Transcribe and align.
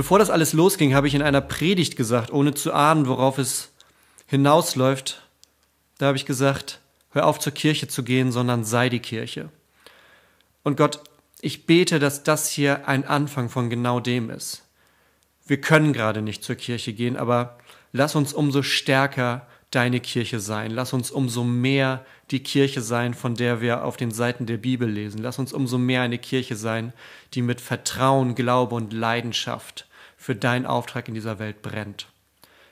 Bevor 0.00 0.18
das 0.18 0.30
alles 0.30 0.54
losging, 0.54 0.94
habe 0.94 1.08
ich 1.08 1.14
in 1.14 1.20
einer 1.20 1.42
Predigt 1.42 1.94
gesagt, 1.94 2.32
ohne 2.32 2.54
zu 2.54 2.72
ahnen, 2.72 3.06
worauf 3.06 3.36
es 3.36 3.70
hinausläuft, 4.24 5.20
da 5.98 6.06
habe 6.06 6.16
ich 6.16 6.24
gesagt, 6.24 6.80
hör 7.10 7.26
auf 7.26 7.38
zur 7.38 7.52
Kirche 7.52 7.86
zu 7.86 8.02
gehen, 8.02 8.32
sondern 8.32 8.64
sei 8.64 8.88
die 8.88 9.00
Kirche. 9.00 9.50
Und 10.62 10.78
Gott, 10.78 11.00
ich 11.42 11.66
bete, 11.66 11.98
dass 11.98 12.22
das 12.22 12.48
hier 12.48 12.88
ein 12.88 13.06
Anfang 13.06 13.50
von 13.50 13.68
genau 13.68 14.00
dem 14.00 14.30
ist. 14.30 14.62
Wir 15.44 15.60
können 15.60 15.92
gerade 15.92 16.22
nicht 16.22 16.42
zur 16.44 16.56
Kirche 16.56 16.94
gehen, 16.94 17.18
aber 17.18 17.58
lass 17.92 18.14
uns 18.14 18.32
umso 18.32 18.62
stärker 18.62 19.46
deine 19.70 20.00
Kirche 20.00 20.40
sein. 20.40 20.70
Lass 20.70 20.94
uns 20.94 21.10
umso 21.10 21.44
mehr 21.44 22.06
die 22.30 22.42
Kirche 22.42 22.80
sein, 22.80 23.12
von 23.12 23.34
der 23.34 23.60
wir 23.60 23.84
auf 23.84 23.98
den 23.98 24.12
Seiten 24.12 24.46
der 24.46 24.56
Bibel 24.56 24.88
lesen. 24.88 25.20
Lass 25.20 25.38
uns 25.38 25.52
umso 25.52 25.76
mehr 25.76 26.00
eine 26.00 26.18
Kirche 26.18 26.56
sein, 26.56 26.94
die 27.34 27.42
mit 27.42 27.60
Vertrauen, 27.60 28.34
Glaube 28.34 28.74
und 28.74 28.94
Leidenschaft 28.94 29.86
für 30.20 30.36
deinen 30.36 30.66
Auftrag 30.66 31.08
in 31.08 31.14
dieser 31.14 31.38
Welt 31.38 31.62
brennt. 31.62 32.06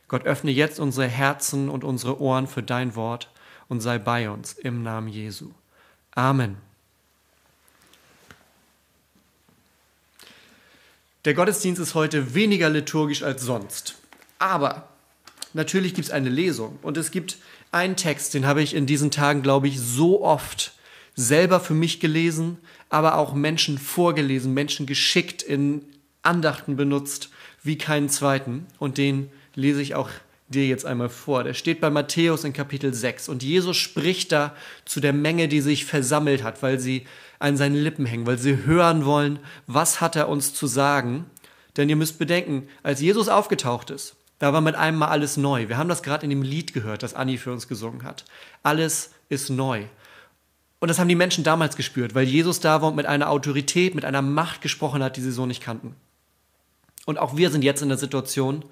Gott, 0.07 0.27
öffne 0.27 0.51
jetzt 0.51 0.79
unsere 0.79 1.09
Herzen 1.09 1.71
und 1.71 1.83
unsere 1.83 2.21
Ohren 2.21 2.47
für 2.47 2.63
dein 2.63 2.95
Wort 2.95 3.31
und 3.69 3.81
sei 3.81 3.99
bei 3.99 4.29
uns 4.29 4.53
im 4.53 4.83
Namen 4.83 5.09
Jesu. 5.09 5.51
Amen. 6.11 6.59
Der 11.25 11.33
Gottesdienst 11.33 11.81
ist 11.81 11.95
heute 11.95 12.35
weniger 12.35 12.69
liturgisch 12.69 13.23
als 13.23 13.43
sonst. 13.43 13.95
Aber 14.39 14.87
natürlich 15.55 15.95
gibt 15.95 16.09
es 16.09 16.13
eine 16.13 16.29
Lesung 16.29 16.79
und 16.83 16.99
es 16.99 17.11
gibt 17.11 17.39
einen 17.73 17.97
Text, 17.97 18.35
den 18.35 18.45
habe 18.45 18.63
ich 18.63 18.75
in 18.75 18.85
diesen 18.85 19.11
Tagen, 19.11 19.41
glaube 19.41 19.69
ich, 19.69 19.81
so 19.81 20.23
oft 20.23 20.75
selber 21.17 21.61
für 21.61 21.75
mich 21.75 21.99
gelesen, 21.99 22.59
aber 22.91 23.17
auch 23.17 23.33
Menschen 23.33 23.79
vorgelesen, 23.79 24.53
Menschen 24.53 24.85
geschickt 24.85 25.43
in 25.43 25.83
Andachten 26.23 26.77
benutzt 26.77 27.31
wie 27.63 27.79
keinen 27.79 28.09
zweiten. 28.09 28.67
Und 28.79 28.99
den 28.99 29.31
lese 29.55 29.83
ich 29.83 29.95
auch 29.95 30.11
dir 30.49 30.67
jetzt 30.67 30.87
einmal 30.87 31.09
vor. 31.09 31.45
Der 31.45 31.55
steht 31.55 31.81
bei 31.81 31.91
Matthäus 31.91 32.45
in 32.45 32.53
Kapitel 32.53 32.95
6. 32.95 33.29
Und 33.29 33.43
Jesus 33.43 33.77
spricht 33.77 34.33
da 34.33 34.55
zu 34.85 35.01
der 35.01 35.13
Menge, 35.13 35.49
die 35.49 35.61
sich 35.61 35.85
versammelt 35.85 36.43
hat, 36.43 36.63
weil 36.63 36.79
sie 36.79 37.07
an 37.39 37.57
seinen 37.57 37.77
Lippen 37.77 38.07
hängen, 38.07 38.27
weil 38.27 38.39
sie 38.39 38.65
hören 38.65 39.05
wollen, 39.05 39.39
was 39.67 40.01
hat 40.01 40.17
er 40.17 40.29
uns 40.29 40.55
zu 40.55 40.67
sagen. 40.67 41.27
Denn 41.77 41.89
ihr 41.89 41.97
müsst 41.97 42.19
bedenken, 42.19 42.69
als 42.83 43.01
Jesus 43.01 43.29
aufgetaucht 43.29 43.91
ist, 43.91 44.17
da 44.39 44.53
war 44.53 44.61
mit 44.61 44.75
einem 44.75 44.99
Mal 44.99 45.09
alles 45.09 45.37
neu. 45.37 45.69
Wir 45.69 45.79
haben 45.79 45.89
das 45.89 46.03
gerade 46.03 46.25
in 46.25 46.31
dem 46.31 46.43
Lied 46.43 46.73
gehört, 46.73 47.03
das 47.03 47.15
Anni 47.15 47.39
für 47.39 47.53
uns 47.53 47.69
gesungen 47.69 48.05
hat. 48.05 48.25
Alles 48.63 49.11
ist 49.29 49.51
neu. 49.51 49.85
Und 50.81 50.89
das 50.89 50.99
haben 50.99 51.09
die 51.09 51.17
Menschen 51.17 51.43
damals 51.43 51.77
gespürt, 51.77 52.15
weil 52.15 52.25
Jesus 52.25 52.61
da 52.61 52.81
war 52.81 52.89
und 52.89 52.97
mit 52.97 53.07
einer 53.07 53.31
Autorität, 53.31 53.97
mit 53.97 54.05
einer 54.05 54.23
Macht 54.23 54.61
gesprochen 54.61 55.03
hat, 55.03 55.17
die 55.17 55.21
sie 55.21 55.33
so 55.33 55.45
nicht 55.45 55.63
kannten. 55.63 55.97
Und 57.09 57.19
auch 57.19 57.39
wir 57.39 57.51
sind 57.51 57.65
jetzt 57.65 57.81
in 57.81 57.89
der 57.89 57.97
Situation, 57.97 58.63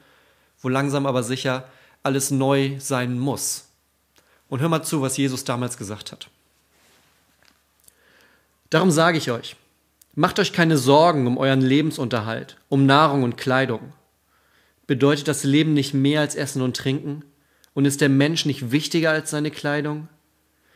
wo 0.60 0.68
langsam 0.68 1.06
aber 1.06 1.22
sicher 1.22 1.70
alles 2.02 2.30
neu 2.30 2.76
sein 2.78 3.18
muss. 3.18 3.70
Und 4.50 4.60
hör 4.60 4.68
mal 4.68 4.82
zu, 4.82 5.00
was 5.00 5.16
Jesus 5.16 5.44
damals 5.44 5.78
gesagt 5.78 6.12
hat. 6.12 6.28
Darum 8.68 8.90
sage 8.90 9.16
ich 9.16 9.30
euch, 9.30 9.56
macht 10.14 10.38
euch 10.38 10.52
keine 10.52 10.76
Sorgen 10.76 11.26
um 11.26 11.38
euren 11.38 11.62
Lebensunterhalt, 11.62 12.58
um 12.68 12.84
Nahrung 12.84 13.22
und 13.22 13.38
Kleidung. 13.38 13.94
Bedeutet 14.86 15.28
das 15.28 15.42
Leben 15.42 15.72
nicht 15.72 15.94
mehr 15.94 16.20
als 16.20 16.34
Essen 16.34 16.60
und 16.60 16.76
Trinken? 16.76 17.24
Und 17.72 17.86
ist 17.86 18.02
der 18.02 18.10
Mensch 18.10 18.44
nicht 18.44 18.70
wichtiger 18.70 19.12
als 19.12 19.30
seine 19.30 19.50
Kleidung? 19.50 20.08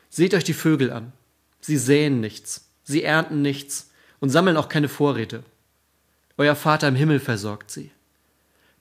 Seht 0.08 0.32
euch 0.32 0.44
die 0.44 0.54
Vögel 0.54 0.90
an. 0.90 1.12
Sie 1.60 1.76
säen 1.76 2.22
nichts, 2.22 2.70
sie 2.84 3.02
ernten 3.02 3.42
nichts 3.42 3.90
und 4.18 4.30
sammeln 4.30 4.56
auch 4.56 4.70
keine 4.70 4.88
Vorräte. 4.88 5.44
Euer 6.40 6.56
Vater 6.56 6.88
im 6.88 6.94
Himmel 6.94 7.20
versorgt 7.20 7.70
sie. 7.70 7.90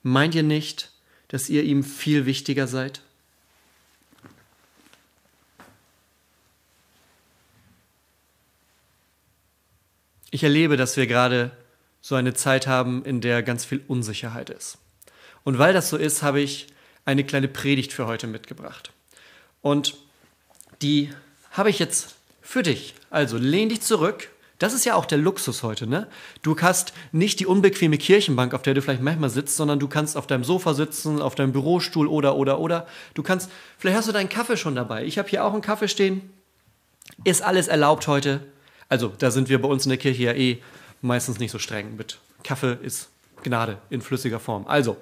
Meint 0.01 0.33
ihr 0.33 0.43
nicht, 0.43 0.93
dass 1.27 1.49
ihr 1.49 1.63
ihm 1.63 1.83
viel 1.83 2.25
wichtiger 2.25 2.67
seid? 2.67 3.01
Ich 10.31 10.41
erlebe, 10.41 10.77
dass 10.77 10.95
wir 10.95 11.05
gerade 11.05 11.51
so 11.99 12.15
eine 12.15 12.33
Zeit 12.33 12.65
haben, 12.65 13.03
in 13.03 13.19
der 13.19 13.43
ganz 13.43 13.65
viel 13.65 13.83
Unsicherheit 13.89 14.49
ist. 14.49 14.77
Und 15.43 15.57
weil 15.57 15.73
das 15.73 15.89
so 15.89 15.97
ist, 15.97 16.23
habe 16.23 16.39
ich 16.39 16.67
eine 17.03 17.25
kleine 17.25 17.49
Predigt 17.49 17.91
für 17.91 18.07
heute 18.07 18.27
mitgebracht. 18.27 18.93
Und 19.61 19.97
die 20.81 21.09
habe 21.51 21.69
ich 21.69 21.77
jetzt 21.79 22.15
für 22.41 22.63
dich. 22.63 22.93
Also 23.09 23.37
lehn 23.37 23.67
dich 23.67 23.81
zurück 23.81 24.29
das 24.59 24.73
ist 24.73 24.85
ja 24.85 24.95
auch 24.95 25.05
der 25.05 25.17
Luxus 25.17 25.63
heute, 25.63 25.87
ne? 25.87 26.07
Du 26.41 26.55
hast 26.59 26.93
nicht 27.13 27.39
die 27.39 27.45
unbequeme 27.45 27.97
Kirchenbank, 27.97 28.53
auf 28.53 28.61
der 28.61 28.73
du 28.73 28.81
vielleicht 28.81 29.01
manchmal 29.01 29.29
sitzt, 29.29 29.55
sondern 29.55 29.79
du 29.79 29.87
kannst 29.87 30.17
auf 30.17 30.27
deinem 30.27 30.43
Sofa 30.43 30.73
sitzen, 30.73 31.21
auf 31.21 31.33
deinem 31.33 31.53
Bürostuhl 31.53 32.07
oder, 32.07 32.35
oder, 32.35 32.59
oder. 32.59 32.85
Du 33.13 33.23
kannst, 33.23 33.49
vielleicht 33.77 33.97
hast 33.97 34.09
du 34.09 34.11
deinen 34.11 34.27
Kaffee 34.27 34.57
schon 34.57 34.75
dabei. 34.75 35.05
Ich 35.05 35.17
habe 35.17 35.29
hier 35.29 35.45
auch 35.45 35.53
einen 35.53 35.61
Kaffee 35.61 35.87
stehen. 35.87 36.29
Ist 37.23 37.41
alles 37.41 37.69
erlaubt 37.69 38.07
heute? 38.07 38.41
Also, 38.89 39.13
da 39.17 39.31
sind 39.31 39.47
wir 39.47 39.61
bei 39.61 39.67
uns 39.69 39.85
in 39.85 39.89
der 39.89 39.97
Kirche 39.97 40.23
ja 40.23 40.33
eh 40.33 40.61
meistens 41.01 41.39
nicht 41.39 41.51
so 41.51 41.59
streng 41.59 41.95
mit. 41.95 42.19
Kaffee 42.43 42.77
ist 42.81 43.09
Gnade 43.43 43.77
in 43.89 44.01
flüssiger 44.01 44.41
Form. 44.41 44.67
Also, 44.67 44.97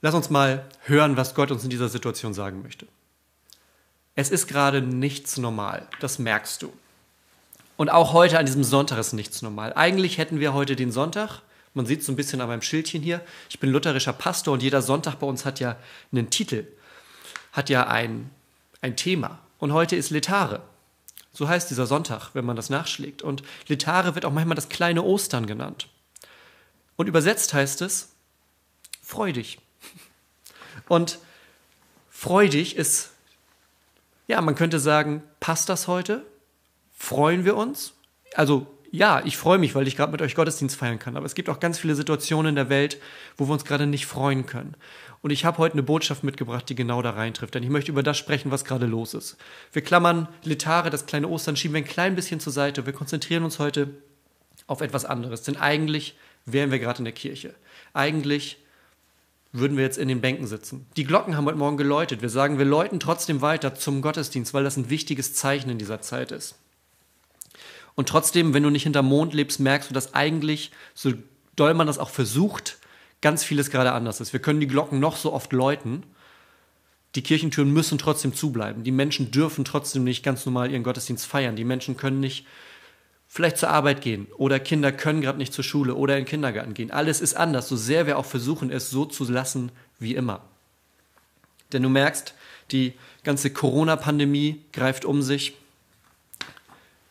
lass 0.00 0.14
uns 0.14 0.28
mal 0.28 0.68
hören, 0.80 1.16
was 1.16 1.36
Gott 1.36 1.52
uns 1.52 1.62
in 1.62 1.70
dieser 1.70 1.88
Situation 1.88 2.34
sagen 2.34 2.62
möchte. 2.62 2.88
Es 4.14 4.30
ist 4.30 4.46
gerade 4.46 4.82
nichts 4.82 5.38
normal, 5.38 5.88
das 6.00 6.18
merkst 6.18 6.62
du. 6.62 6.72
Und 7.76 7.88
auch 7.88 8.12
heute 8.12 8.38
an 8.38 8.46
diesem 8.46 8.64
Sonntag 8.64 8.98
ist 8.98 9.14
nichts 9.14 9.40
normal. 9.40 9.72
Eigentlich 9.74 10.18
hätten 10.18 10.38
wir 10.38 10.52
heute 10.52 10.76
den 10.76 10.92
Sonntag, 10.92 11.40
man 11.74 11.86
sieht 11.86 12.00
es 12.00 12.06
so 12.06 12.12
ein 12.12 12.16
bisschen 12.16 12.40
an 12.42 12.48
meinem 12.48 12.62
Schildchen 12.62 13.02
hier, 13.02 13.22
ich 13.48 13.58
bin 13.58 13.70
lutherischer 13.70 14.12
Pastor 14.12 14.52
und 14.54 14.62
jeder 14.62 14.82
Sonntag 14.82 15.16
bei 15.16 15.26
uns 15.26 15.46
hat 15.46 15.60
ja 15.60 15.76
einen 16.12 16.28
Titel, 16.28 16.66
hat 17.52 17.70
ja 17.70 17.86
ein, 17.86 18.30
ein 18.82 18.96
Thema. 18.96 19.38
Und 19.58 19.72
heute 19.72 19.96
ist 19.96 20.10
Letare. 20.10 20.62
So 21.32 21.48
heißt 21.48 21.70
dieser 21.70 21.86
Sonntag, 21.86 22.30
wenn 22.34 22.44
man 22.44 22.56
das 22.56 22.68
nachschlägt. 22.68 23.22
Und 23.22 23.42
Letare 23.68 24.14
wird 24.14 24.26
auch 24.26 24.32
manchmal 24.32 24.56
das 24.56 24.68
kleine 24.68 25.02
Ostern 25.02 25.46
genannt. 25.46 25.88
Und 26.96 27.06
übersetzt 27.06 27.54
heißt 27.54 27.80
es 27.80 28.10
freudig. 29.02 29.58
Und 30.88 31.18
freudig 32.10 32.76
ist 32.76 33.11
ja, 34.32 34.40
man 34.40 34.54
könnte 34.54 34.80
sagen, 34.80 35.22
passt 35.40 35.68
das 35.68 35.88
heute? 35.88 36.24
Freuen 36.90 37.44
wir 37.44 37.54
uns? 37.54 37.92
Also 38.34 38.66
ja, 38.90 39.22
ich 39.26 39.36
freue 39.36 39.58
mich, 39.58 39.74
weil 39.74 39.86
ich 39.86 39.94
gerade 39.94 40.10
mit 40.10 40.22
euch 40.22 40.34
Gottesdienst 40.34 40.74
feiern 40.74 40.98
kann. 40.98 41.18
Aber 41.18 41.26
es 41.26 41.34
gibt 41.34 41.50
auch 41.50 41.60
ganz 41.60 41.78
viele 41.78 41.94
Situationen 41.94 42.50
in 42.50 42.54
der 42.54 42.70
Welt, 42.70 42.98
wo 43.36 43.46
wir 43.46 43.52
uns 43.52 43.66
gerade 43.66 43.86
nicht 43.86 44.06
freuen 44.06 44.46
können. 44.46 44.74
Und 45.20 45.32
ich 45.32 45.44
habe 45.44 45.58
heute 45.58 45.74
eine 45.74 45.82
Botschaft 45.82 46.24
mitgebracht, 46.24 46.66
die 46.70 46.74
genau 46.74 47.02
da 47.02 47.10
reintrifft. 47.10 47.54
Denn 47.54 47.62
ich 47.62 47.68
möchte 47.68 47.92
über 47.92 48.02
das 48.02 48.16
sprechen, 48.16 48.50
was 48.50 48.64
gerade 48.64 48.86
los 48.86 49.12
ist. 49.12 49.36
Wir 49.70 49.82
klammern 49.82 50.28
Letare, 50.44 50.88
das 50.88 51.04
kleine 51.04 51.28
Ostern, 51.28 51.56
schieben 51.56 51.74
wir 51.74 51.82
ein 51.82 51.86
klein 51.86 52.14
bisschen 52.14 52.40
zur 52.40 52.54
Seite. 52.54 52.86
Wir 52.86 52.94
konzentrieren 52.94 53.44
uns 53.44 53.58
heute 53.58 53.90
auf 54.66 54.80
etwas 54.80 55.04
anderes. 55.04 55.42
Denn 55.42 55.58
eigentlich 55.58 56.16
wären 56.46 56.70
wir 56.70 56.78
gerade 56.78 56.98
in 56.98 57.04
der 57.04 57.12
Kirche. 57.12 57.54
Eigentlich 57.92 58.61
würden 59.52 59.76
wir 59.76 59.84
jetzt 59.84 59.98
in 59.98 60.08
den 60.08 60.22
Bänken 60.22 60.46
sitzen. 60.46 60.86
Die 60.96 61.04
Glocken 61.04 61.36
haben 61.36 61.44
heute 61.44 61.58
Morgen 61.58 61.76
geläutet. 61.76 62.22
Wir 62.22 62.30
sagen, 62.30 62.58
wir 62.58 62.64
läuten 62.64 63.00
trotzdem 63.00 63.42
weiter 63.42 63.74
zum 63.74 64.00
Gottesdienst, 64.00 64.54
weil 64.54 64.64
das 64.64 64.76
ein 64.76 64.88
wichtiges 64.88 65.34
Zeichen 65.34 65.68
in 65.68 65.78
dieser 65.78 66.00
Zeit 66.00 66.32
ist. 66.32 66.56
Und 67.94 68.08
trotzdem, 68.08 68.54
wenn 68.54 68.62
du 68.62 68.70
nicht 68.70 68.84
hinterm 68.84 69.06
Mond 69.06 69.34
lebst, 69.34 69.60
merkst 69.60 69.90
du, 69.90 69.94
dass 69.94 70.14
eigentlich, 70.14 70.72
so 70.94 71.12
doll 71.54 71.74
man 71.74 71.86
das 71.86 71.98
auch 71.98 72.08
versucht, 72.08 72.78
ganz 73.20 73.44
vieles 73.44 73.70
gerade 73.70 73.92
anders 73.92 74.20
ist. 74.20 74.32
Wir 74.32 74.40
können 74.40 74.60
die 74.60 74.66
Glocken 74.66 74.98
noch 74.98 75.16
so 75.16 75.34
oft 75.34 75.52
läuten. 75.52 76.02
Die 77.14 77.22
Kirchentüren 77.22 77.70
müssen 77.70 77.98
trotzdem 77.98 78.34
zubleiben. 78.34 78.84
Die 78.84 78.90
Menschen 78.90 79.30
dürfen 79.30 79.66
trotzdem 79.66 80.02
nicht 80.02 80.22
ganz 80.22 80.46
normal 80.46 80.70
ihren 80.70 80.82
Gottesdienst 80.82 81.26
feiern. 81.26 81.56
Die 81.56 81.64
Menschen 81.64 81.98
können 81.98 82.20
nicht 82.20 82.46
vielleicht 83.34 83.56
zur 83.56 83.70
Arbeit 83.70 84.02
gehen 84.02 84.26
oder 84.36 84.60
Kinder 84.60 84.92
können 84.92 85.22
gerade 85.22 85.38
nicht 85.38 85.54
zur 85.54 85.64
Schule 85.64 85.94
oder 85.94 86.18
in 86.18 86.24
den 86.24 86.28
Kindergarten 86.28 86.74
gehen. 86.74 86.90
Alles 86.90 87.22
ist 87.22 87.32
anders, 87.32 87.66
so 87.66 87.76
sehr 87.76 88.06
wir 88.06 88.18
auch 88.18 88.26
versuchen, 88.26 88.70
es 88.70 88.90
so 88.90 89.06
zu 89.06 89.24
lassen 89.24 89.72
wie 89.98 90.14
immer. 90.14 90.42
Denn 91.72 91.82
du 91.82 91.88
merkst, 91.88 92.34
die 92.72 92.92
ganze 93.24 93.50
Corona-Pandemie 93.50 94.60
greift 94.74 95.06
um 95.06 95.22
sich. 95.22 95.54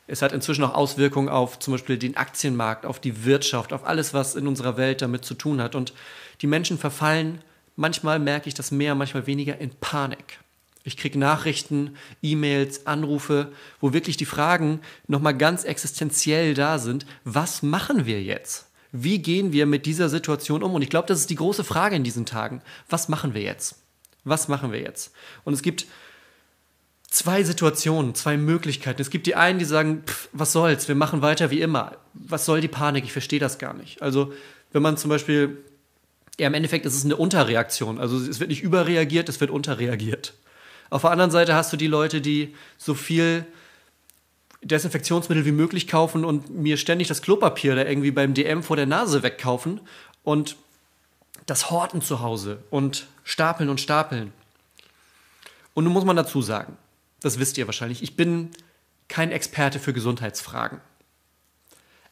Es 0.06 0.22
hat 0.22 0.32
inzwischen 0.32 0.64
auch 0.64 0.76
Auswirkungen 0.76 1.28
auf 1.28 1.58
zum 1.58 1.74
Beispiel 1.74 1.98
den 1.98 2.16
Aktienmarkt, 2.16 2.86
auf 2.86 3.00
die 3.00 3.26
Wirtschaft, 3.26 3.74
auf 3.74 3.84
alles, 3.84 4.14
was 4.14 4.36
in 4.36 4.46
unserer 4.46 4.78
Welt 4.78 5.02
damit 5.02 5.26
zu 5.26 5.34
tun 5.34 5.60
hat. 5.60 5.74
Und 5.74 5.92
die 6.42 6.48
Menschen 6.48 6.78
verfallen, 6.78 7.42
manchmal 7.76 8.20
merke 8.20 8.48
ich 8.48 8.54
das 8.54 8.70
mehr, 8.70 8.94
manchmal 8.94 9.26
weniger, 9.26 9.58
in 9.58 9.72
Panik. 9.72 10.38
Ich 10.84 10.98
kriege 10.98 11.20
Nachrichten, 11.20 11.96
E-Mails, 12.22 12.88
Anrufe, 12.88 13.52
wo 13.80 13.94
wirklich 13.94 14.18
die 14.18 14.26
Fragen 14.26 14.82
nochmal 15.08 15.38
ganz 15.38 15.64
existenziell 15.64 16.54
da 16.54 16.80
sind. 16.80 17.06
Was 17.24 17.62
machen 17.62 18.06
wir 18.06 18.22
jetzt? 18.22 18.68
Wie 18.92 19.20
gehen 19.20 19.54
wir 19.54 19.66
mit 19.66 19.86
dieser 19.86 20.10
Situation 20.10 20.64
um? 20.64 20.74
Und 20.74 20.82
ich 20.82 20.90
glaube, 20.90 21.08
das 21.08 21.20
ist 21.20 21.30
die 21.30 21.36
große 21.36 21.64
Frage 21.64 21.96
in 21.96 22.04
diesen 22.04 22.26
Tagen. 22.26 22.62
Was 22.90 23.10
machen 23.10 23.34
wir 23.34 23.42
jetzt? 23.42 23.76
Was 24.24 24.48
machen 24.48 24.72
wir 24.72 24.82
jetzt? 24.82 25.14
Und 25.44 25.54
es 25.54 25.62
gibt 25.62 25.86
zwei 27.10 27.44
Situationen, 27.44 28.16
zwei 28.16 28.38
Möglichkeiten. 28.38 29.02
Es 29.02 29.10
gibt 29.10 29.28
die 29.28 29.36
einen, 29.36 29.60
die 29.60 29.66
sagen, 29.66 30.04
pff, 30.06 30.30
was 30.34 30.52
soll's, 30.52 30.88
wir 30.88 30.96
machen 30.96 31.22
weiter 31.22 31.52
wie 31.52 31.62
immer. 31.62 31.98
Was 32.14 32.46
soll 32.46 32.62
die 32.62 32.68
Panik? 32.68 33.04
Ich 33.04 33.12
verstehe 33.14 33.40
das 33.40 33.60
gar 33.60 33.74
nicht. 33.74 34.02
Also, 34.02 34.34
wenn 34.72 34.82
man 34.82 34.98
zum 34.98 35.10
Beispiel, 35.10 35.58
ja, 36.40 36.48
im 36.48 36.54
Endeffekt 36.54 36.86
ist 36.86 36.96
es 36.96 37.06
eine 37.06 37.18
Unterreaktion. 37.18 38.00
Also, 38.00 38.18
es 38.18 38.40
wird 38.40 38.50
nicht 38.50 38.64
überreagiert, 38.64 39.30
es 39.30 39.40
wird 39.40 39.52
unterreagiert. 39.52 40.34
Auf 40.92 41.02
der 41.02 41.12
anderen 41.12 41.32
Seite 41.32 41.56
hast 41.56 41.72
du 41.72 41.78
die 41.78 41.88
Leute, 41.88 42.20
die 42.20 42.54
so 42.78 42.94
viel 42.94 43.46
Desinfektionsmittel 44.62 45.46
wie 45.46 45.54
möglich 45.54 45.88
kaufen 45.88 46.26
und 46.26 46.50
mir 46.50 46.76
ständig 46.76 47.08
das 47.08 47.22
Klopapier 47.22 47.76
da 47.76 47.86
irgendwie 47.86 48.12
beim 48.12 48.34
DM 48.34 48.62
vor 48.62 48.76
der 48.76 48.86
Nase 48.86 49.24
wegkaufen 49.24 49.80
und 50.24 50.58
das 51.46 51.72
Horten 51.72 52.02
zu 52.02 52.20
Hause 52.20 52.62
und 52.70 53.08
stapeln 53.24 53.70
und 53.70 53.80
stapeln. 53.80 54.34
Und 55.74 55.86
nun 55.86 55.94
muss 55.94 56.04
man 56.04 56.18
dazu 56.18 56.42
sagen, 56.42 56.78
das 57.22 57.40
wisst 57.40 57.58
ihr 57.58 57.68
wahrscheinlich, 57.68 58.04
ich 58.04 58.18
bin 58.18 58.52
kein 59.08 59.32
Experte 59.32 59.80
für 59.80 59.94
Gesundheitsfragen. 59.94 60.82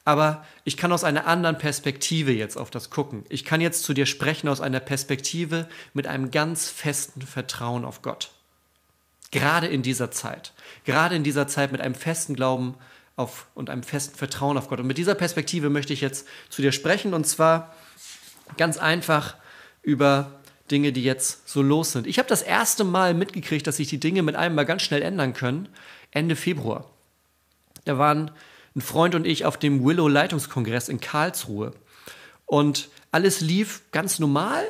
Aber 0.06 0.46
ich 0.64 0.78
kann 0.78 0.94
aus 0.94 1.04
einer 1.04 1.28
anderen 1.28 1.58
Perspektive 1.58 2.32
jetzt 2.32 2.58
auf 2.58 2.72
das 2.72 2.90
gucken. 2.90 3.26
Ich 3.28 3.44
kann 3.44 3.60
jetzt 3.60 3.84
zu 3.84 3.94
dir 3.94 4.06
sprechen 4.06 4.48
aus 4.48 4.62
einer 4.62 4.80
Perspektive 4.80 5.68
mit 5.94 6.08
einem 6.08 6.32
ganz 6.32 6.70
festen 6.70 7.22
Vertrauen 7.22 7.84
auf 7.84 8.02
Gott. 8.02 8.32
Gerade 9.32 9.68
in 9.68 9.82
dieser 9.82 10.12
Zeit. 10.12 10.54
Gerade 10.86 11.16
in 11.16 11.24
dieser 11.24 11.48
Zeit 11.48 11.72
mit 11.72 11.82
einem 11.82 11.96
festen 11.96 12.36
Glauben 12.36 12.76
auf 13.16 13.48
und 13.54 13.70
einem 13.70 13.84
festen 13.84 14.18
Vertrauen 14.18 14.58
auf 14.58 14.70
Gott. 14.70 14.80
Und 14.80 14.88
mit 14.88 14.98
dieser 14.98 15.16
Perspektive 15.16 15.70
möchte 15.70 15.94
ich 15.94 16.02
jetzt 16.02 16.28
zu 16.50 16.62
dir 16.62 16.72
sprechen 16.72 17.14
und 17.14 17.28
zwar 17.28 17.76
ganz 18.58 18.78
einfach 18.78 19.36
über 19.82 20.40
Dinge, 20.72 20.92
die 20.92 21.04
jetzt 21.04 21.48
so 21.48 21.62
los 21.62 21.92
sind. 21.92 22.08
Ich 22.08 22.18
habe 22.18 22.30
das 22.30 22.42
erste 22.42 22.84
Mal 22.84 23.14
mitgekriegt, 23.14 23.68
dass 23.68 23.78
sich 23.78 23.90
die 23.90 24.00
Dinge 24.00 24.22
mit 24.22 24.36
einem 24.36 24.56
mal 24.56 24.66
ganz 24.66 24.84
schnell 24.84 25.02
ändern 25.02 25.34
können, 25.34 25.70
Ende 26.12 26.36
Februar. 26.36 26.90
Da 27.86 27.98
waren 27.98 28.32
ein 28.76 28.82
Freund 28.82 29.16
und 29.16 29.26
ich 29.26 29.46
auf 29.46 29.58
dem 29.58 29.84
Willow 29.84 30.08
Leitungskongress 30.08 30.90
in 30.90 31.00
Karlsruhe. 31.00 31.74
Und 32.46 32.90
alles 33.12 33.42
lief 33.42 33.82
ganz 33.92 34.20
normal 34.20 34.64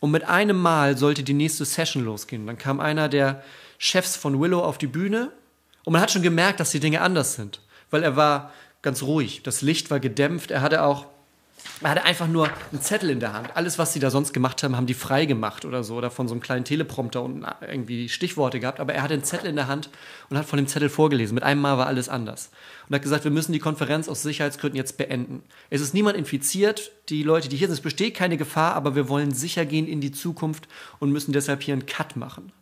und 0.00 0.10
mit 0.10 0.24
einem 0.24 0.60
Mal 0.60 0.96
sollte 0.96 1.22
die 1.22 1.34
nächste 1.34 1.64
Session 1.64 2.04
losgehen. 2.04 2.46
Dann 2.46 2.58
kam 2.58 2.80
einer 2.80 3.08
der 3.08 3.42
Chefs 3.82 4.14
von 4.14 4.38
Willow 4.38 4.62
auf 4.62 4.76
die 4.76 4.86
Bühne 4.86 5.32
und 5.84 5.94
man 5.94 6.02
hat 6.02 6.10
schon 6.10 6.20
gemerkt, 6.20 6.60
dass 6.60 6.70
die 6.70 6.80
Dinge 6.80 7.00
anders 7.00 7.34
sind, 7.34 7.62
weil 7.90 8.02
er 8.02 8.14
war 8.14 8.52
ganz 8.82 9.02
ruhig, 9.02 9.42
das 9.42 9.62
Licht 9.62 9.90
war 9.90 10.00
gedämpft, 10.00 10.50
er 10.50 10.60
hatte 10.60 10.82
auch 10.82 11.06
er 11.82 11.90
hatte 11.90 12.04
einfach 12.04 12.26
nur 12.26 12.48
einen 12.72 12.80
Zettel 12.80 13.10
in 13.10 13.20
der 13.20 13.34
Hand. 13.34 13.54
Alles, 13.54 13.78
was 13.78 13.92
sie 13.92 14.00
da 14.00 14.10
sonst 14.10 14.32
gemacht 14.32 14.62
haben, 14.62 14.76
haben 14.76 14.86
die 14.86 14.94
frei 14.94 15.26
gemacht 15.26 15.66
oder 15.66 15.84
so. 15.84 15.96
Oder 15.96 16.10
von 16.10 16.26
so 16.26 16.32
einem 16.32 16.40
kleinen 16.40 16.64
Teleprompter 16.64 17.22
und 17.22 17.46
irgendwie 17.60 18.08
Stichworte 18.08 18.60
gehabt. 18.60 18.80
Aber 18.80 18.94
er 18.94 19.02
hatte 19.02 19.12
einen 19.12 19.24
Zettel 19.24 19.50
in 19.50 19.56
der 19.56 19.68
Hand 19.68 19.90
und 20.30 20.38
hat 20.38 20.46
von 20.46 20.56
dem 20.56 20.66
Zettel 20.68 20.88
vorgelesen. 20.88 21.34
Mit 21.34 21.44
einem 21.44 21.60
Mal 21.60 21.76
war 21.76 21.86
alles 21.86 22.08
anders. 22.08 22.50
Und 22.88 22.94
hat 22.94 23.02
gesagt, 23.02 23.24
wir 23.24 23.30
müssen 23.30 23.52
die 23.52 23.58
Konferenz 23.58 24.08
aus 24.08 24.22
Sicherheitsgründen 24.22 24.78
jetzt 24.78 24.96
beenden. 24.96 25.42
Es 25.68 25.82
ist 25.82 25.92
niemand 25.92 26.16
infiziert. 26.16 26.92
Die 27.10 27.22
Leute, 27.22 27.50
die 27.50 27.58
hier 27.58 27.68
sind, 27.68 27.74
es 27.74 27.82
besteht 27.82 28.14
keine 28.14 28.38
Gefahr, 28.38 28.74
aber 28.74 28.94
wir 28.94 29.10
wollen 29.10 29.34
sicher 29.34 29.66
gehen 29.66 29.86
in 29.86 30.00
die 30.00 30.12
Zukunft 30.12 30.66
und 30.98 31.10
müssen 31.12 31.32
deshalb 31.32 31.62
hier 31.62 31.74
einen 31.74 31.84
Cut 31.84 32.16
machen 32.16 32.52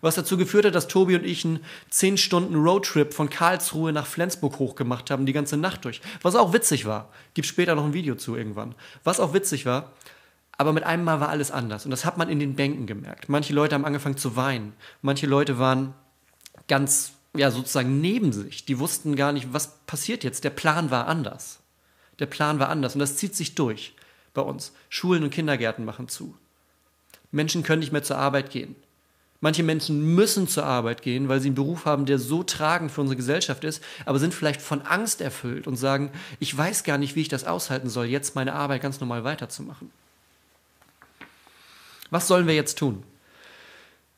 was 0.00 0.14
dazu 0.14 0.36
geführt 0.36 0.64
hat, 0.64 0.74
dass 0.74 0.88
Tobi 0.88 1.16
und 1.16 1.24
ich 1.24 1.44
einen 1.44 1.60
10 1.90 2.16
Stunden 2.18 2.54
Roadtrip 2.56 3.14
von 3.14 3.30
Karlsruhe 3.30 3.92
nach 3.92 4.06
Flensburg 4.06 4.58
hochgemacht 4.58 5.10
haben, 5.10 5.26
die 5.26 5.32
ganze 5.32 5.56
Nacht 5.56 5.84
durch. 5.84 6.00
Was 6.22 6.36
auch 6.36 6.52
witzig 6.52 6.86
war. 6.86 7.10
Gibt 7.34 7.46
später 7.46 7.74
noch 7.74 7.84
ein 7.84 7.94
Video 7.94 8.14
zu 8.14 8.36
irgendwann. 8.36 8.74
Was 9.04 9.20
auch 9.20 9.34
witzig 9.34 9.66
war. 9.66 9.92
Aber 10.56 10.72
mit 10.72 10.84
einem 10.84 11.04
Mal 11.04 11.20
war 11.20 11.28
alles 11.28 11.50
anders. 11.50 11.84
Und 11.84 11.92
das 11.92 12.04
hat 12.04 12.18
man 12.18 12.28
in 12.28 12.40
den 12.40 12.56
Bänken 12.56 12.86
gemerkt. 12.86 13.28
Manche 13.28 13.52
Leute 13.52 13.74
haben 13.74 13.84
angefangen 13.84 14.16
zu 14.16 14.34
weinen. 14.34 14.72
Manche 15.02 15.26
Leute 15.26 15.58
waren 15.58 15.94
ganz, 16.66 17.12
ja, 17.36 17.50
sozusagen 17.50 18.00
neben 18.00 18.32
sich. 18.32 18.64
Die 18.64 18.78
wussten 18.80 19.14
gar 19.14 19.32
nicht, 19.32 19.52
was 19.52 19.78
passiert 19.86 20.24
jetzt. 20.24 20.42
Der 20.42 20.50
Plan 20.50 20.90
war 20.90 21.06
anders. 21.06 21.60
Der 22.18 22.26
Plan 22.26 22.58
war 22.58 22.68
anders. 22.68 22.94
Und 22.94 23.00
das 23.00 23.16
zieht 23.16 23.36
sich 23.36 23.54
durch 23.54 23.94
bei 24.34 24.42
uns. 24.42 24.72
Schulen 24.88 25.22
und 25.22 25.30
Kindergärten 25.30 25.84
machen 25.84 26.08
zu. 26.08 26.36
Menschen 27.30 27.62
können 27.62 27.80
nicht 27.80 27.92
mehr 27.92 28.02
zur 28.02 28.18
Arbeit 28.18 28.50
gehen. 28.50 28.74
Manche 29.40 29.62
Menschen 29.62 30.16
müssen 30.16 30.48
zur 30.48 30.64
Arbeit 30.64 31.02
gehen, 31.02 31.28
weil 31.28 31.40
sie 31.40 31.48
einen 31.48 31.54
Beruf 31.54 31.84
haben, 31.84 32.06
der 32.06 32.18
so 32.18 32.42
tragend 32.42 32.90
für 32.90 33.00
unsere 33.00 33.16
Gesellschaft 33.16 33.62
ist, 33.62 33.82
aber 34.04 34.18
sind 34.18 34.34
vielleicht 34.34 34.60
von 34.60 34.82
Angst 34.82 35.20
erfüllt 35.20 35.68
und 35.68 35.76
sagen, 35.76 36.10
ich 36.40 36.56
weiß 36.56 36.82
gar 36.82 36.98
nicht, 36.98 37.14
wie 37.14 37.20
ich 37.20 37.28
das 37.28 37.44
aushalten 37.44 37.88
soll, 37.88 38.06
jetzt 38.06 38.34
meine 38.34 38.54
Arbeit 38.54 38.82
ganz 38.82 38.98
normal 38.98 39.22
weiterzumachen. 39.22 39.92
Was 42.10 42.26
sollen 42.26 42.48
wir 42.48 42.54
jetzt 42.54 42.78
tun? 42.78 43.04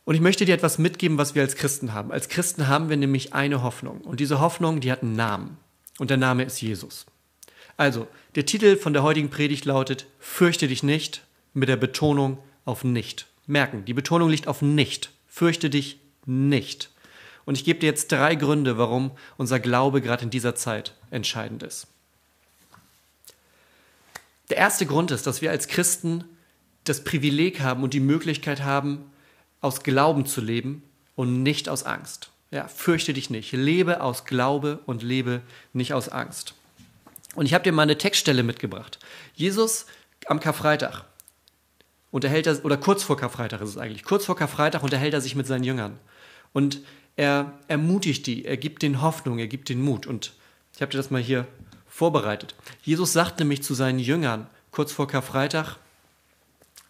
Und 0.06 0.14
ich 0.14 0.22
möchte 0.22 0.46
dir 0.46 0.54
etwas 0.54 0.78
mitgeben, 0.78 1.18
was 1.18 1.34
wir 1.34 1.42
als 1.42 1.54
Christen 1.54 1.92
haben. 1.92 2.10
Als 2.10 2.30
Christen 2.30 2.68
haben 2.68 2.88
wir 2.88 2.96
nämlich 2.96 3.34
eine 3.34 3.62
Hoffnung. 3.62 4.00
Und 4.00 4.20
diese 4.20 4.40
Hoffnung, 4.40 4.80
die 4.80 4.90
hat 4.90 5.02
einen 5.02 5.16
Namen. 5.16 5.58
Und 5.98 6.08
der 6.08 6.16
Name 6.16 6.44
ist 6.44 6.62
Jesus. 6.62 7.04
Also, 7.76 8.08
der 8.36 8.46
Titel 8.46 8.76
von 8.76 8.94
der 8.94 9.02
heutigen 9.02 9.28
Predigt 9.28 9.66
lautet, 9.66 10.06
Fürchte 10.18 10.66
dich 10.66 10.82
nicht, 10.82 11.22
mit 11.52 11.68
der 11.68 11.76
Betonung 11.76 12.38
auf 12.64 12.84
nicht 12.84 13.29
merken, 13.50 13.84
die 13.84 13.94
Betonung 13.94 14.30
liegt 14.30 14.48
auf 14.48 14.62
nicht. 14.62 15.10
Fürchte 15.26 15.70
dich 15.70 15.98
nicht. 16.24 16.90
Und 17.44 17.56
ich 17.56 17.64
gebe 17.64 17.80
dir 17.80 17.86
jetzt 17.86 18.12
drei 18.12 18.34
Gründe, 18.34 18.78
warum 18.78 19.10
unser 19.36 19.60
Glaube 19.60 20.00
gerade 20.00 20.24
in 20.24 20.30
dieser 20.30 20.54
Zeit 20.54 20.94
entscheidend 21.10 21.62
ist. 21.62 21.86
Der 24.50 24.56
erste 24.56 24.86
Grund 24.86 25.10
ist, 25.10 25.26
dass 25.26 25.42
wir 25.42 25.50
als 25.50 25.68
Christen 25.68 26.24
das 26.84 27.04
Privileg 27.04 27.60
haben 27.60 27.82
und 27.82 27.94
die 27.94 28.00
Möglichkeit 28.00 28.62
haben, 28.62 29.10
aus 29.60 29.82
Glauben 29.82 30.26
zu 30.26 30.40
leben 30.40 30.82
und 31.14 31.42
nicht 31.42 31.68
aus 31.68 31.84
Angst. 31.84 32.30
Ja, 32.50 32.66
fürchte 32.66 33.12
dich 33.12 33.30
nicht. 33.30 33.52
Lebe 33.52 34.00
aus 34.00 34.24
Glaube 34.24 34.80
und 34.86 35.02
lebe 35.02 35.42
nicht 35.72 35.92
aus 35.92 36.08
Angst. 36.08 36.54
Und 37.36 37.46
ich 37.46 37.54
habe 37.54 37.62
dir 37.62 37.72
mal 37.72 37.82
eine 37.82 37.98
Textstelle 37.98 38.42
mitgebracht. 38.42 38.98
Jesus 39.34 39.86
am 40.26 40.40
Karfreitag 40.40 41.04
unterhält 42.10 42.46
er, 42.46 42.64
oder 42.64 42.76
kurz 42.76 43.02
vor 43.02 43.16
Karfreitag 43.16 43.60
ist 43.60 43.70
es 43.70 43.78
eigentlich, 43.78 44.04
kurz 44.04 44.24
vor 44.24 44.36
Karfreitag 44.36 44.82
unterhält 44.82 45.14
er 45.14 45.20
sich 45.20 45.36
mit 45.36 45.46
seinen 45.46 45.64
Jüngern. 45.64 45.98
Und 46.52 46.80
er 47.16 47.58
ermutigt 47.68 48.26
die, 48.26 48.44
er 48.44 48.56
gibt 48.56 48.82
den 48.82 49.02
Hoffnung, 49.02 49.38
er 49.38 49.46
gibt 49.46 49.68
den 49.68 49.82
Mut. 49.82 50.06
Und 50.06 50.32
ich 50.74 50.82
habe 50.82 50.90
dir 50.90 50.98
das 50.98 51.10
mal 51.10 51.20
hier 51.20 51.46
vorbereitet. 51.86 52.54
Jesus 52.82 53.12
sagt 53.12 53.38
nämlich 53.38 53.62
zu 53.62 53.74
seinen 53.74 53.98
Jüngern 53.98 54.46
kurz 54.70 54.92
vor 54.92 55.08
Karfreitag, 55.08 55.76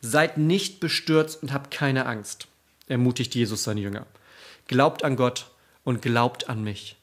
seid 0.01 0.39
nicht 0.39 0.81
bestürzt 0.81 1.43
und 1.43 1.53
habt 1.53 1.71
keine 1.71 2.07
Angst, 2.07 2.47
ermutigt 2.87 3.35
Jesus 3.35 3.65
seine 3.65 3.81
Jünger. 3.81 4.07
Glaubt 4.67 5.05
an 5.05 5.17
Gott 5.17 5.51
und 5.85 6.01
glaubt 6.01 6.49
an 6.49 6.63
mich. 6.63 6.97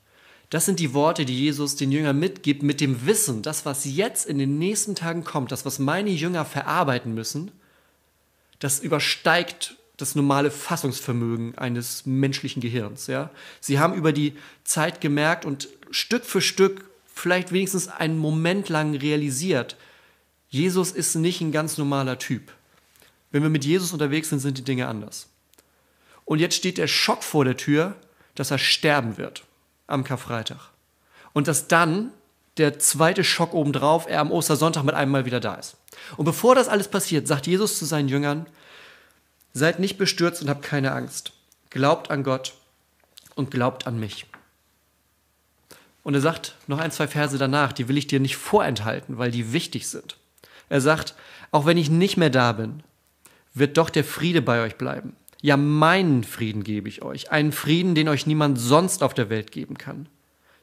Das 0.50 0.66
sind 0.66 0.80
die 0.80 0.94
Worte, 0.94 1.26
die 1.26 1.38
Jesus 1.38 1.76
den 1.76 1.92
Jüngern 1.92 2.18
mitgibt, 2.18 2.64
mit 2.64 2.80
dem 2.80 3.06
Wissen, 3.06 3.42
das, 3.42 3.66
was 3.66 3.84
jetzt 3.84 4.26
in 4.26 4.40
den 4.40 4.58
nächsten 4.58 4.96
Tagen 4.96 5.26
kommt, 5.26 5.52
das, 5.52 5.66
was 5.66 5.78
meine 5.78 6.10
Jünger 6.10 6.46
verarbeiten 6.46 7.14
müssen, 7.14 7.52
das 8.60 8.80
übersteigt 8.80 9.76
das 9.98 10.14
normale 10.14 10.52
Fassungsvermögen 10.52 11.58
eines 11.58 12.06
menschlichen 12.06 12.62
Gehirns. 12.62 13.08
Ja? 13.08 13.32
Sie 13.60 13.80
haben 13.80 13.96
über 13.96 14.14
die 14.14 14.38
Zeit 14.64 15.02
gemerkt 15.02 15.44
und 15.44 15.70
Stück 15.90 16.24
für 16.24 16.42
Stück 16.42 16.86
vielleicht 17.18 17.52
wenigstens 17.52 17.88
einen 17.88 18.18
Moment 18.18 18.70
lang 18.70 18.96
realisiert, 18.96 19.76
Jesus 20.50 20.92
ist 20.92 21.16
nicht 21.16 21.42
ein 21.42 21.52
ganz 21.52 21.78
normaler 21.78 22.20
Typ. 22.20 22.54
Wenn 23.32 23.44
wir 23.44 23.50
mit 23.50 23.66
Jesus 23.66 23.92
unterwegs 23.92 24.30
sind, 24.30 24.40
sind 24.40 24.58
die 24.58 24.64
Dinge 24.64 24.88
anders. 24.88 25.28
Und 26.24 26.40
jetzt 26.40 26.56
steht 26.56 26.78
der 26.78 26.88
Schock 26.88 27.24
vor 27.24 27.44
der 27.44 27.58
Tür, 27.58 27.96
dass 28.36 28.52
er 28.52 28.58
sterben 28.58 29.18
wird 29.18 29.44
am 29.88 30.04
Karfreitag. 30.04 30.70
Und 31.34 31.48
dass 31.48 31.68
dann 31.68 32.12
der 32.58 32.80
zweite 32.80 33.24
Schock 33.24 33.54
obendrauf, 33.54 34.08
er 34.08 34.22
am 34.22 34.32
Ostersonntag 34.32 34.84
mit 34.84 34.96
einem 34.96 35.12
Mal 35.12 35.26
wieder 35.26 35.40
da 35.40 35.56
ist. 35.56 35.78
Und 36.16 36.26
bevor 36.26 36.56
das 36.56 36.68
alles 36.68 36.88
passiert, 36.88 37.28
sagt 37.28 37.48
Jesus 37.48 37.78
zu 37.78 37.86
seinen 37.86 38.10
Jüngern, 38.10 38.46
seid 39.54 39.80
nicht 39.80 39.98
bestürzt 39.98 40.42
und 40.42 40.50
habt 40.50 40.64
keine 40.64 40.92
Angst. 40.92 41.34
Glaubt 41.70 42.12
an 42.12 42.24
Gott 42.24 42.54
und 43.36 43.52
glaubt 43.52 43.88
an 43.88 44.00
mich. 44.00 44.26
Und 46.04 46.14
er 46.14 46.22
sagt 46.22 46.56
noch 46.68 46.80
ein, 46.80 46.92
zwei 46.92 47.08
Verse 47.08 47.38
danach, 47.38 47.74
die 47.74 47.90
will 47.90 47.98
ich 47.98 48.08
dir 48.08 48.20
nicht 48.20 48.38
vorenthalten, 48.38 49.18
weil 49.18 49.32
die 49.32 49.52
wichtig 49.52 49.88
sind. 49.88 50.18
Er 50.70 50.80
sagt, 50.80 51.16
auch 51.52 51.66
wenn 51.66 51.78
ich 51.78 51.90
nicht 51.90 52.18
mehr 52.18 52.30
da 52.30 52.54
bin, 52.54 52.84
wird 53.54 53.78
doch 53.78 53.90
der 53.90 54.04
Friede 54.04 54.42
bei 54.42 54.62
euch 54.64 54.76
bleiben. 54.76 55.16
Ja, 55.42 55.58
meinen 55.58 56.24
Frieden 56.24 56.64
gebe 56.64 56.90
ich 56.90 57.02
euch, 57.02 57.32
einen 57.32 57.52
Frieden, 57.52 57.94
den 57.94 58.10
euch 58.10 58.26
niemand 58.26 58.60
sonst 58.60 59.04
auf 59.04 59.14
der 59.14 59.30
Welt 59.30 59.52
geben 59.52 59.78
kann. 59.78 60.08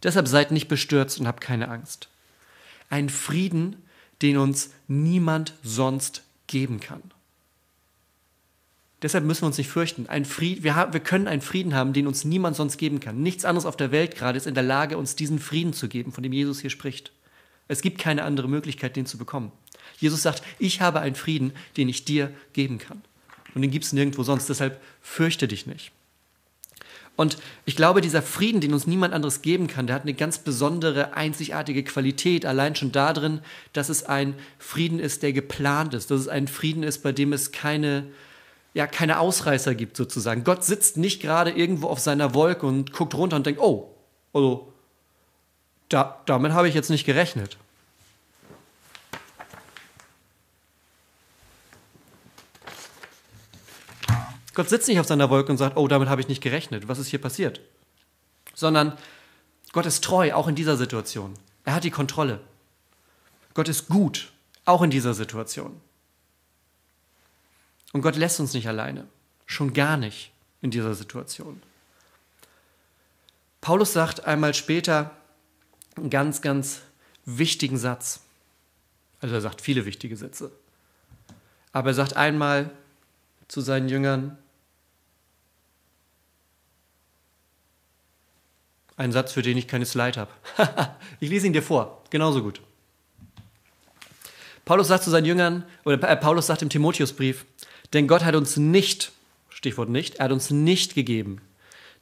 Deshalb 0.04 0.28
seid 0.28 0.52
nicht 0.52 0.68
bestürzt 0.68 1.18
und 1.18 1.26
habt 1.26 1.40
keine 1.40 1.68
Angst. 1.68 2.08
Ein 2.90 3.08
Frieden, 3.08 3.76
den 4.22 4.36
uns 4.36 4.70
niemand 4.86 5.54
sonst 5.62 6.22
geben 6.46 6.78
kann. 6.78 7.02
Deshalb 9.02 9.24
müssen 9.24 9.42
wir 9.42 9.48
uns 9.48 9.58
nicht 9.58 9.68
fürchten. 9.68 10.06
Ein 10.06 10.24
Fried, 10.24 10.62
wir, 10.62 10.76
haben, 10.76 10.92
wir 10.92 11.00
können 11.00 11.28
einen 11.28 11.42
Frieden 11.42 11.74
haben, 11.74 11.92
den 11.92 12.06
uns 12.06 12.24
niemand 12.24 12.56
sonst 12.56 12.78
geben 12.78 13.00
kann. 13.00 13.22
Nichts 13.22 13.44
anderes 13.44 13.66
auf 13.66 13.76
der 13.76 13.90
Welt 13.90 14.16
gerade 14.16 14.36
ist 14.36 14.46
in 14.46 14.54
der 14.54 14.62
Lage, 14.62 14.96
uns 14.96 15.16
diesen 15.16 15.38
Frieden 15.38 15.72
zu 15.72 15.88
geben, 15.88 16.12
von 16.12 16.22
dem 16.22 16.32
Jesus 16.32 16.60
hier 16.60 16.70
spricht. 16.70 17.12
Es 17.68 17.82
gibt 17.82 17.98
keine 17.98 18.24
andere 18.24 18.48
Möglichkeit, 18.48 18.96
den 18.96 19.06
zu 19.06 19.18
bekommen. 19.18 19.52
Jesus 19.98 20.22
sagt, 20.22 20.42
ich 20.58 20.80
habe 20.80 21.00
einen 21.00 21.16
Frieden, 21.16 21.52
den 21.76 21.88
ich 21.88 22.04
dir 22.04 22.32
geben 22.52 22.78
kann. 22.78 23.02
Und 23.54 23.62
den 23.62 23.70
gibt 23.70 23.84
es 23.84 23.92
nirgendwo 23.92 24.22
sonst. 24.22 24.48
Deshalb 24.48 24.80
fürchte 25.02 25.48
dich 25.48 25.66
nicht. 25.66 25.92
Und 27.16 27.38
ich 27.64 27.76
glaube, 27.76 28.00
dieser 28.00 28.22
Frieden, 28.22 28.60
den 28.60 28.74
uns 28.74 28.86
niemand 28.86 29.14
anderes 29.14 29.40
geben 29.40 29.68
kann, 29.68 29.86
der 29.86 29.94
hat 29.94 30.02
eine 30.02 30.14
ganz 30.14 30.38
besondere, 30.38 31.14
einzigartige 31.14 31.84
Qualität, 31.84 32.44
allein 32.44 32.74
schon 32.74 32.90
darin, 32.90 33.40
dass 33.72 33.88
es 33.88 34.04
ein 34.04 34.34
Frieden 34.58 34.98
ist, 34.98 35.22
der 35.22 35.32
geplant 35.32 35.94
ist, 35.94 36.10
dass 36.10 36.20
es 36.20 36.28
ein 36.28 36.48
Frieden 36.48 36.82
ist, 36.82 37.02
bei 37.04 37.12
dem 37.12 37.32
es 37.32 37.52
keine, 37.52 38.06
ja, 38.74 38.88
keine 38.88 39.20
Ausreißer 39.20 39.76
gibt, 39.76 39.96
sozusagen. 39.96 40.42
Gott 40.42 40.64
sitzt 40.64 40.96
nicht 40.96 41.22
gerade 41.22 41.52
irgendwo 41.52 41.86
auf 41.86 42.00
seiner 42.00 42.34
Wolke 42.34 42.66
und 42.66 42.92
guckt 42.92 43.14
runter 43.14 43.36
und 43.36 43.46
denkt, 43.46 43.60
oh, 43.60 43.94
also, 44.32 44.72
da, 45.88 46.20
damit 46.26 46.52
habe 46.52 46.68
ich 46.68 46.74
jetzt 46.74 46.90
nicht 46.90 47.04
gerechnet. 47.04 47.58
Gott 54.54 54.68
sitzt 54.68 54.88
nicht 54.88 55.00
auf 55.00 55.06
seiner 55.06 55.30
Wolke 55.30 55.50
und 55.50 55.58
sagt, 55.58 55.76
oh, 55.76 55.88
damit 55.88 56.08
habe 56.08 56.20
ich 56.20 56.28
nicht 56.28 56.42
gerechnet, 56.42 56.88
was 56.88 56.98
ist 56.98 57.08
hier 57.08 57.20
passiert? 57.20 57.60
Sondern 58.54 58.96
Gott 59.72 59.86
ist 59.86 60.04
treu, 60.04 60.32
auch 60.32 60.46
in 60.46 60.54
dieser 60.54 60.76
Situation. 60.76 61.34
Er 61.64 61.74
hat 61.74 61.84
die 61.84 61.90
Kontrolle. 61.90 62.40
Gott 63.54 63.68
ist 63.68 63.88
gut, 63.88 64.32
auch 64.64 64.82
in 64.82 64.90
dieser 64.90 65.14
Situation. 65.14 65.80
Und 67.92 68.02
Gott 68.02 68.16
lässt 68.16 68.40
uns 68.40 68.54
nicht 68.54 68.68
alleine, 68.68 69.06
schon 69.46 69.72
gar 69.72 69.96
nicht 69.96 70.32
in 70.62 70.70
dieser 70.70 70.94
Situation. 70.94 71.62
Paulus 73.60 73.92
sagt 73.92 74.24
einmal 74.24 74.54
später 74.54 75.10
einen 75.96 76.10
ganz, 76.10 76.42
ganz 76.42 76.82
wichtigen 77.24 77.78
Satz. 77.78 78.20
Also 79.20 79.34
er 79.34 79.40
sagt 79.40 79.60
viele 79.60 79.86
wichtige 79.86 80.16
Sätze. 80.16 80.52
Aber 81.72 81.90
er 81.90 81.94
sagt 81.94 82.16
einmal 82.16 82.70
zu 83.48 83.60
seinen 83.60 83.88
Jüngern, 83.88 84.36
Ein 88.96 89.12
Satz, 89.12 89.32
für 89.32 89.42
den 89.42 89.58
ich 89.58 89.66
keine 89.66 89.86
Slide 89.86 90.20
habe. 90.20 90.30
ich 91.20 91.28
lese 91.30 91.46
ihn 91.46 91.52
dir 91.52 91.62
vor, 91.62 92.02
genauso 92.10 92.42
gut. 92.42 92.60
Paulus 94.64 94.88
sagt 94.88 95.04
zu 95.04 95.10
seinen 95.10 95.26
Jüngern, 95.26 95.64
oder 95.84 96.08
äh, 96.08 96.16
Paulus 96.16 96.46
sagt 96.46 96.62
im 96.62 96.70
Timotheusbrief, 96.70 97.44
denn 97.92 98.08
Gott 98.08 98.24
hat 98.24 98.34
uns 98.34 98.56
nicht, 98.56 99.12
Stichwort 99.50 99.88
nicht, 99.88 100.16
er 100.16 100.26
hat 100.26 100.32
uns 100.32 100.50
nicht 100.50 100.94
gegeben, 100.94 101.40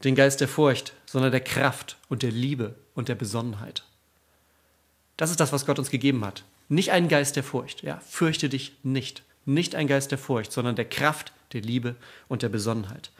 den 0.04 0.14
Geist 0.14 0.40
der 0.40 0.48
Furcht, 0.48 0.92
sondern 1.06 1.32
der 1.32 1.40
Kraft 1.40 1.96
und 2.08 2.22
der 2.22 2.30
Liebe 2.30 2.74
und 2.94 3.08
der 3.08 3.14
Besonnenheit. 3.14 3.84
Das 5.16 5.30
ist 5.30 5.40
das, 5.40 5.52
was 5.52 5.66
Gott 5.66 5.78
uns 5.78 5.90
gegeben 5.90 6.24
hat. 6.24 6.44
Nicht 6.68 6.90
ein 6.90 7.08
Geist 7.08 7.36
der 7.36 7.44
Furcht, 7.44 7.82
ja, 7.82 8.00
fürchte 8.00 8.48
dich 8.48 8.72
nicht. 8.82 9.22
Nicht 9.44 9.74
ein 9.74 9.88
Geist 9.88 10.10
der 10.10 10.18
Furcht, 10.18 10.52
sondern 10.52 10.76
der 10.76 10.88
Kraft, 10.88 11.32
der 11.52 11.62
Liebe 11.62 11.96
und 12.28 12.42
der 12.42 12.48
Besonnenheit. 12.48 13.10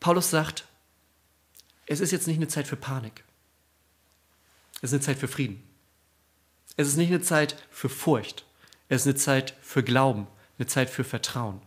Paulus 0.00 0.30
sagt, 0.30 0.64
es 1.86 2.00
ist 2.00 2.10
jetzt 2.10 2.26
nicht 2.26 2.36
eine 2.36 2.48
Zeit 2.48 2.66
für 2.66 2.76
Panik. 2.76 3.24
Es 4.76 4.90
ist 4.90 4.94
eine 4.94 5.02
Zeit 5.02 5.18
für 5.18 5.28
Frieden. 5.28 5.62
Es 6.76 6.88
ist 6.88 6.96
nicht 6.96 7.08
eine 7.08 7.22
Zeit 7.22 7.56
für 7.70 7.88
Furcht. 7.88 8.44
Es 8.88 9.02
ist 9.02 9.06
eine 9.06 9.16
Zeit 9.16 9.56
für 9.62 9.82
Glauben, 9.82 10.26
eine 10.58 10.66
Zeit 10.66 10.90
für 10.90 11.04
Vertrauen. 11.04 11.60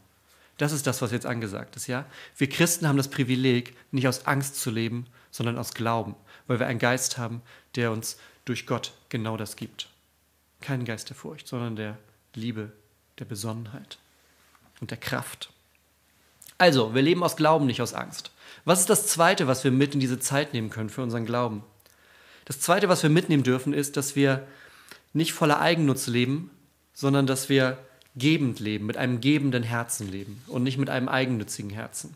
Das 0.58 0.72
ist 0.74 0.86
das, 0.86 1.02
was 1.02 1.12
jetzt 1.12 1.26
angesagt 1.26 1.78
ist, 1.78 1.88
ja? 1.88 2.06
Wir 2.38 2.50
Christen 2.50 2.88
haben 2.88 2.98
das 2.98 3.10
Privileg, 3.10 3.76
nicht 3.92 4.08
aus 4.08 4.26
Angst 4.26 4.58
zu 4.58 4.70
leben, 4.70 5.08
sondern 5.32 5.58
aus 5.58 5.74
Glauben, 5.74 6.16
weil 6.48 6.60
wir 6.60 6.68
einen 6.68 6.80
Geist 6.80 7.18
haben, 7.18 7.42
der 7.76 7.92
uns 7.92 8.18
durch 8.46 8.66
Gott 8.66 8.94
genau 9.08 9.38
das 9.38 9.56
gibt. 9.56 9.90
Kein 10.60 10.84
Geist 10.84 11.10
der 11.10 11.16
Furcht, 11.16 11.48
sondern 11.48 11.78
der 11.78 11.98
Liebe, 12.34 12.74
der 13.20 13.26
Besonnenheit 13.26 14.00
und 14.82 14.92
der 14.92 14.98
Kraft. 14.98 15.52
Also, 16.60 16.94
wir 16.94 17.02
leben 17.02 17.24
aus 17.24 17.38
Glauben, 17.38 17.66
nicht 17.66 17.82
aus 17.82 17.94
Angst. 17.94 18.32
Was 18.66 18.82
ist 18.82 18.90
das 18.90 19.08
Zweite, 19.08 19.48
was 19.48 19.64
wir 19.64 19.72
mit 19.72 19.96
in 19.96 20.00
diese 20.00 20.20
Zeit 20.20 20.54
nehmen 20.54 20.70
können 20.70 20.90
für 20.90 21.02
unseren 21.02 21.26
Glauben? 21.26 21.64
Das 22.46 22.60
Zweite, 22.60 22.90
was 22.90 23.02
wir 23.02 23.10
mitnehmen 23.10 23.44
dürfen, 23.44 23.74
ist, 23.74 23.98
dass 23.98 24.16
wir 24.16 24.46
nicht 25.14 25.34
voller 25.34 25.62
Eigennutz 25.62 26.08
leben, 26.08 26.52
sondern 26.94 27.26
dass 27.26 27.48
wir 27.48 27.78
gebend 28.16 28.60
leben, 28.60 28.86
mit 28.86 28.98
einem 28.98 29.22
gebenden 29.22 29.64
Herzen 29.64 30.12
leben 30.12 30.42
und 30.48 30.64
nicht 30.64 30.78
mit 30.78 30.90
einem 30.90 31.08
eigennützigen 31.08 31.70
Herzen. 31.70 32.14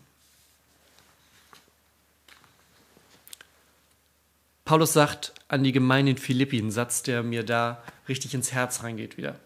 Paulus 4.64 4.92
sagt 4.92 5.32
an 5.48 5.64
die 5.64 5.72
Gemeinde 5.72 6.12
in 6.12 6.18
Philippi 6.18 6.58
einen 6.58 6.70
Satz, 6.70 7.02
der 7.02 7.22
mir 7.22 7.44
da 7.44 7.82
richtig 8.08 8.34
ins 8.34 8.52
Herz 8.52 8.82
reingeht 8.82 9.16
wieder. 9.16 9.36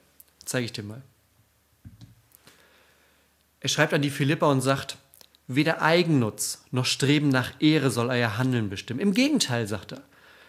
Zeige 0.45 0.65
ich 0.65 0.73
dir 0.73 0.83
mal. 0.83 1.03
Er 3.61 3.69
schreibt 3.69 3.95
an 3.95 4.03
die 4.03 4.11
Philipper 4.11 4.49
und 4.49 4.61
sagt, 4.61 4.99
Weder 5.51 5.81
Eigennutz 5.81 6.63
noch 6.73 6.85
Streben 6.85 7.31
nach 7.31 7.53
Ehre 7.59 7.91
soll 7.91 8.11
euer 8.11 8.37
Handeln 8.37 8.69
bestimmen. 8.69 9.01
Im 9.01 9.15
Gegenteil, 9.15 9.67
sagt 9.67 9.93
er, 9.93 10.03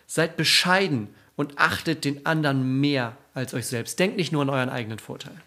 seid 0.07 0.35
bescheiden 0.35 1.07
und 1.37 1.57
achtet 1.57 2.03
den 2.03 2.25
anderen 2.25 2.81
mehr 2.81 3.15
als 3.33 3.53
euch 3.53 3.65
selbst. 3.65 3.97
Denkt 3.97 4.17
nicht 4.17 4.33
nur 4.33 4.41
an 4.41 4.49
euren 4.49 4.69
eigenen 4.69 4.99
Vorteil. 4.99 5.41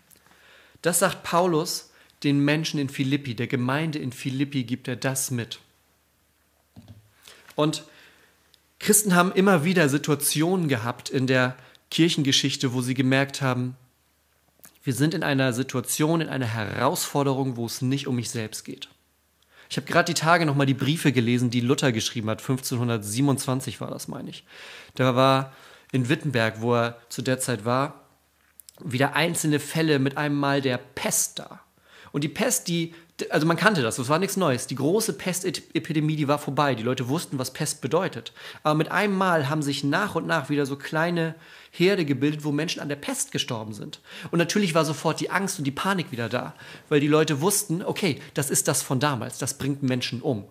Das 0.80 1.00
sagt 1.00 1.22
Paulus 1.22 1.90
den 2.22 2.40
Menschen 2.42 2.80
in 2.80 2.88
Philippi, 2.88 3.34
der 3.34 3.46
Gemeinde 3.46 3.98
in 3.98 4.12
Philippi 4.12 4.64
gibt 4.64 4.88
er 4.88 4.96
das 4.96 5.30
mit. 5.30 5.58
Und 7.54 7.84
Christen 8.78 9.14
haben 9.14 9.32
immer 9.32 9.64
wieder 9.64 9.88
Situationen 9.88 10.68
gehabt 10.68 11.10
in 11.10 11.26
der 11.26 11.56
Kirchengeschichte, 11.90 12.72
wo 12.72 12.80
sie 12.80 12.94
gemerkt 12.94 13.42
haben, 13.42 13.76
wir 14.82 14.94
sind 14.94 15.14
in 15.14 15.22
einer 15.22 15.52
Situation, 15.52 16.20
in 16.20 16.28
einer 16.28 16.46
Herausforderung, 16.46 17.56
wo 17.56 17.66
es 17.66 17.82
nicht 17.82 18.06
um 18.06 18.16
mich 18.16 18.30
selbst 18.30 18.64
geht. 18.64 18.88
Ich 19.70 19.76
habe 19.76 19.86
gerade 19.86 20.12
die 20.12 20.20
Tage 20.20 20.44
nochmal 20.44 20.66
die 20.66 20.74
Briefe 20.74 21.12
gelesen, 21.12 21.50
die 21.50 21.60
Luther 21.60 21.92
geschrieben 21.92 22.28
hat. 22.28 22.40
1527 22.40 23.80
war 23.80 23.90
das, 23.90 24.06
meine 24.06 24.28
ich. 24.28 24.44
Da 24.94 25.16
war 25.16 25.52
in 25.92 26.08
Wittenberg, 26.08 26.60
wo 26.60 26.74
er 26.74 26.98
zu 27.08 27.22
der 27.22 27.38
Zeit 27.38 27.64
war, 27.64 28.08
wieder 28.80 29.14
einzelne 29.14 29.60
Fälle 29.60 29.98
mit 29.98 30.16
einem 30.18 30.34
Mal 30.34 30.60
der 30.60 30.78
Pest 30.78 31.38
da. 31.38 31.60
Und 32.10 32.24
die 32.24 32.28
Pest, 32.28 32.68
die, 32.68 32.94
also 33.30 33.46
man 33.46 33.56
kannte 33.56 33.82
das, 33.82 33.96
das 33.96 34.08
war 34.08 34.18
nichts 34.18 34.36
Neues. 34.36 34.66
Die 34.66 34.74
große 34.74 35.14
Pestepidemie, 35.14 36.16
die 36.16 36.28
war 36.28 36.38
vorbei. 36.38 36.74
Die 36.74 36.82
Leute 36.82 37.08
wussten, 37.08 37.38
was 37.38 37.52
Pest 37.52 37.80
bedeutet. 37.80 38.32
Aber 38.62 38.74
mit 38.74 38.90
einem 38.90 39.16
Mal 39.16 39.48
haben 39.48 39.62
sich 39.62 39.84
nach 39.84 40.14
und 40.14 40.26
nach 40.26 40.50
wieder 40.50 40.66
so 40.66 40.76
kleine 40.76 41.34
Herde 41.70 42.04
gebildet, 42.04 42.44
wo 42.44 42.52
Menschen 42.52 42.80
an 42.80 42.88
der 42.88 42.96
Pest 42.96 43.32
gestorben 43.32 43.72
sind. 43.72 44.00
Und 44.30 44.38
natürlich 44.38 44.74
war 44.74 44.84
sofort 44.84 45.20
die 45.20 45.30
Angst 45.30 45.58
und 45.58 45.64
die 45.64 45.70
Panik 45.70 46.12
wieder 46.12 46.28
da, 46.28 46.54
weil 46.88 47.00
die 47.00 47.08
Leute 47.08 47.40
wussten, 47.40 47.82
okay, 47.82 48.20
das 48.34 48.50
ist 48.50 48.68
das 48.68 48.82
von 48.82 49.00
damals, 49.00 49.38
das 49.38 49.58
bringt 49.58 49.82
Menschen 49.82 50.20
um. 50.20 50.44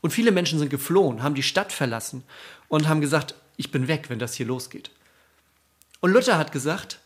Und 0.00 0.10
viele 0.10 0.32
Menschen 0.32 0.58
sind 0.58 0.70
geflohen, 0.70 1.22
haben 1.22 1.36
die 1.36 1.44
Stadt 1.44 1.72
verlassen 1.72 2.24
und 2.68 2.88
haben 2.88 3.00
gesagt, 3.00 3.36
ich 3.56 3.70
bin 3.70 3.86
weg, 3.86 4.06
wenn 4.08 4.18
das 4.18 4.34
hier 4.34 4.46
losgeht. 4.46 4.90
Und 6.00 6.12
Luther 6.12 6.36
hat 6.36 6.50
gesagt, 6.50 6.98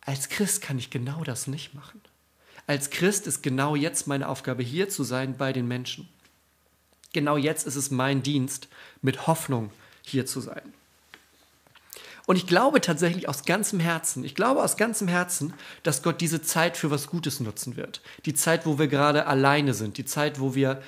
als 0.00 0.28
Christ 0.28 0.62
kann 0.62 0.78
ich 0.78 0.90
genau 0.90 1.24
das 1.24 1.48
nicht 1.48 1.74
machen. 1.74 2.00
Als 2.66 2.90
Christ 2.90 3.26
ist 3.26 3.42
genau 3.42 3.76
jetzt 3.76 4.06
meine 4.06 4.28
Aufgabe, 4.28 4.62
hier 4.62 4.88
zu 4.88 5.04
sein 5.04 5.36
bei 5.36 5.52
den 5.52 5.68
Menschen. 5.68 6.08
Genau 7.12 7.36
jetzt 7.36 7.66
ist 7.66 7.76
es 7.76 7.90
mein 7.90 8.22
Dienst, 8.22 8.68
mit 9.02 9.26
Hoffnung 9.26 9.70
hier 10.02 10.26
zu 10.26 10.40
sein. 10.40 10.74
Und 12.26 12.34
ich 12.34 12.48
glaube 12.48 12.80
tatsächlich 12.80 13.28
aus 13.28 13.44
ganzem 13.44 13.78
Herzen, 13.78 14.24
ich 14.24 14.34
glaube 14.34 14.62
aus 14.62 14.76
ganzem 14.76 15.06
Herzen, 15.06 15.54
dass 15.84 16.02
Gott 16.02 16.20
diese 16.20 16.42
Zeit 16.42 16.76
für 16.76 16.90
was 16.90 17.06
Gutes 17.06 17.38
nutzen 17.38 17.76
wird. 17.76 18.02
Die 18.24 18.34
Zeit, 18.34 18.66
wo 18.66 18.80
wir 18.80 18.88
gerade 18.88 19.26
alleine 19.26 19.74
sind, 19.74 19.96
die 19.96 20.04
Zeit, 20.04 20.40
wo 20.40 20.56
wir 20.56 20.82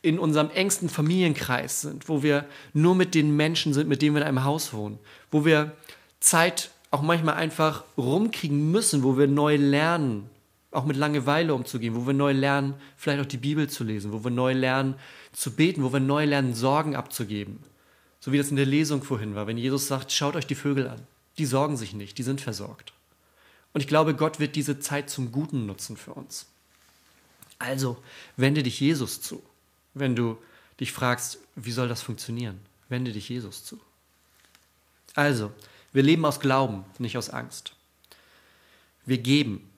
in 0.00 0.18
unserem 0.18 0.50
engsten 0.50 0.88
Familienkreis 0.88 1.82
sind, 1.82 2.08
wo 2.08 2.22
wir 2.22 2.46
nur 2.72 2.94
mit 2.94 3.14
den 3.14 3.36
Menschen 3.36 3.74
sind, 3.74 3.88
mit 3.88 4.00
denen 4.00 4.14
wir 4.14 4.22
in 4.22 4.28
einem 4.28 4.44
Haus 4.44 4.72
wohnen, 4.72 4.98
wo 5.30 5.44
wir 5.44 5.72
Zeit 6.20 6.70
auch 6.90 7.02
manchmal 7.02 7.34
einfach 7.34 7.84
rumkriegen 7.98 8.70
müssen, 8.70 9.02
wo 9.02 9.18
wir 9.18 9.26
neu 9.26 9.56
lernen, 9.56 10.30
auch 10.70 10.84
mit 10.84 10.96
Langeweile 10.96 11.54
umzugehen, 11.54 11.94
wo 11.94 12.06
wir 12.06 12.12
neu 12.12 12.32
lernen, 12.32 12.74
vielleicht 12.96 13.20
auch 13.20 13.26
die 13.26 13.38
Bibel 13.38 13.68
zu 13.68 13.84
lesen, 13.84 14.12
wo 14.12 14.22
wir 14.22 14.30
neu 14.30 14.52
lernen 14.52 14.96
zu 15.32 15.52
beten, 15.52 15.82
wo 15.82 15.92
wir 15.92 16.00
neu 16.00 16.24
lernen, 16.24 16.54
Sorgen 16.54 16.94
abzugeben. 16.94 17.60
So 18.20 18.32
wie 18.32 18.38
das 18.38 18.50
in 18.50 18.56
der 18.56 18.66
Lesung 18.66 19.02
vorhin 19.02 19.34
war, 19.34 19.46
wenn 19.46 19.56
Jesus 19.56 19.86
sagt, 19.86 20.12
schaut 20.12 20.36
euch 20.36 20.46
die 20.46 20.54
Vögel 20.54 20.88
an. 20.88 21.00
Die 21.38 21.46
sorgen 21.46 21.76
sich 21.76 21.94
nicht, 21.94 22.18
die 22.18 22.22
sind 22.22 22.40
versorgt. 22.40 22.92
Und 23.72 23.80
ich 23.80 23.86
glaube, 23.86 24.14
Gott 24.14 24.40
wird 24.40 24.56
diese 24.56 24.80
Zeit 24.80 25.08
zum 25.08 25.30
Guten 25.32 25.66
nutzen 25.66 25.96
für 25.96 26.12
uns. 26.12 26.46
Also 27.58 27.96
wende 28.36 28.62
dich 28.62 28.80
Jesus 28.80 29.20
zu, 29.20 29.42
wenn 29.94 30.16
du 30.16 30.36
dich 30.80 30.92
fragst, 30.92 31.38
wie 31.56 31.72
soll 31.72 31.88
das 31.88 32.02
funktionieren? 32.02 32.60
Wende 32.88 33.12
dich 33.12 33.28
Jesus 33.28 33.64
zu. 33.64 33.80
Also, 35.14 35.52
wir 35.92 36.02
leben 36.02 36.24
aus 36.24 36.40
Glauben, 36.40 36.84
nicht 36.98 37.18
aus 37.18 37.30
Angst. 37.30 37.74
Wir 39.04 39.18
geben 39.18 39.68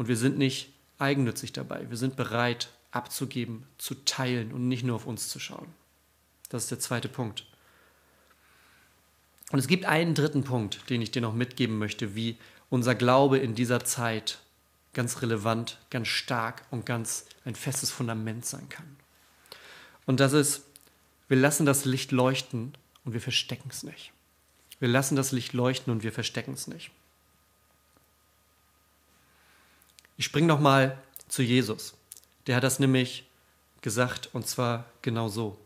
und 0.00 0.08
wir 0.08 0.16
sind 0.16 0.38
nicht 0.38 0.72
eigennützig 0.98 1.52
dabei. 1.52 1.90
Wir 1.90 1.98
sind 1.98 2.16
bereit, 2.16 2.70
abzugeben, 2.90 3.66
zu 3.76 3.94
teilen 4.06 4.50
und 4.50 4.66
nicht 4.66 4.82
nur 4.82 4.96
auf 4.96 5.04
uns 5.04 5.28
zu 5.28 5.38
schauen. 5.38 5.66
Das 6.48 6.62
ist 6.62 6.70
der 6.70 6.80
zweite 6.80 7.10
Punkt. 7.10 7.44
Und 9.52 9.58
es 9.58 9.68
gibt 9.68 9.84
einen 9.84 10.14
dritten 10.14 10.42
Punkt, 10.42 10.88
den 10.88 11.02
ich 11.02 11.10
dir 11.10 11.20
noch 11.20 11.34
mitgeben 11.34 11.76
möchte, 11.76 12.14
wie 12.14 12.38
unser 12.70 12.94
Glaube 12.94 13.36
in 13.36 13.54
dieser 13.54 13.84
Zeit 13.84 14.38
ganz 14.94 15.20
relevant, 15.20 15.76
ganz 15.90 16.08
stark 16.08 16.64
und 16.70 16.86
ganz 16.86 17.26
ein 17.44 17.54
festes 17.54 17.90
Fundament 17.90 18.46
sein 18.46 18.70
kann. 18.70 18.96
Und 20.06 20.18
das 20.18 20.32
ist, 20.32 20.64
wir 21.28 21.36
lassen 21.36 21.66
das 21.66 21.84
Licht 21.84 22.10
leuchten 22.10 22.72
und 23.04 23.12
wir 23.12 23.20
verstecken 23.20 23.68
es 23.70 23.82
nicht. 23.82 24.14
Wir 24.78 24.88
lassen 24.88 25.14
das 25.14 25.30
Licht 25.30 25.52
leuchten 25.52 25.92
und 25.92 26.02
wir 26.02 26.12
verstecken 26.12 26.54
es 26.54 26.68
nicht. 26.68 26.90
Ich 30.20 30.26
springe 30.26 30.48
nochmal 30.48 30.98
zu 31.28 31.42
Jesus. 31.42 31.94
Der 32.46 32.54
hat 32.54 32.62
das 32.62 32.78
nämlich 32.78 33.24
gesagt 33.80 34.28
und 34.34 34.46
zwar 34.46 34.84
genau 35.00 35.28
so. 35.28 35.56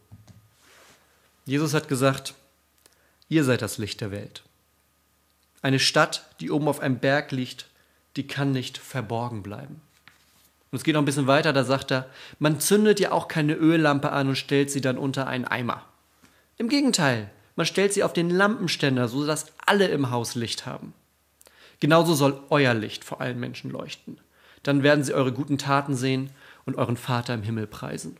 Jesus 1.45 1.75
hat 1.75 1.89
gesagt, 1.89 2.35
ihr 3.29 3.43
seid 3.43 3.63
das 3.63 3.79
Licht 3.79 4.01
der 4.01 4.13
Welt. 4.13 4.45
Eine 5.61 5.81
Stadt, 5.81 6.31
die 6.39 6.53
oben 6.53 6.69
auf 6.69 6.79
einem 6.79 7.01
Berg 7.01 7.33
liegt, 7.33 7.67
die 8.15 8.29
kann 8.29 8.53
nicht 8.53 8.79
verborgen 8.79 9.43
bleiben. 9.43 9.81
Und 10.71 10.77
es 10.77 10.85
geht 10.85 10.95
noch 10.95 11.03
ein 11.03 11.07
bisschen 11.07 11.27
weiter, 11.27 11.53
da 11.53 11.65
sagt 11.65 11.91
er, 11.91 12.09
man 12.39 12.61
zündet 12.61 13.01
ja 13.01 13.11
auch 13.11 13.27
keine 13.27 13.55
Öllampe 13.55 14.13
an 14.13 14.29
und 14.29 14.37
stellt 14.37 14.71
sie 14.71 14.81
dann 14.81 14.99
unter 14.99 15.27
einen 15.27 15.47
Eimer. 15.47 15.85
Im 16.59 16.69
Gegenteil, 16.69 17.29
man 17.57 17.67
stellt 17.67 17.93
sie 17.93 18.05
auf 18.05 18.13
den 18.13 18.31
Lampenständer, 18.31 19.09
sodass 19.09 19.47
alle 19.67 19.89
im 19.89 20.13
Haus 20.13 20.37
Licht 20.37 20.65
haben. 20.65 20.95
Genauso 21.81 22.15
soll 22.15 22.41
euer 22.51 22.73
Licht 22.73 23.03
vor 23.03 23.21
allen 23.21 23.41
Menschen 23.41 23.73
leuchten. 23.73 24.21
Dann 24.65 24.83
werden 24.83 25.05
sie 25.05 25.15
eure 25.15 25.33
guten 25.33 25.57
Taten 25.57 25.95
sehen 25.95 26.31
und 26.67 26.77
euren 26.77 26.97
Vater 26.97 27.35
im 27.35 27.45
Himmel 27.45 27.69
preisen. 27.69 28.17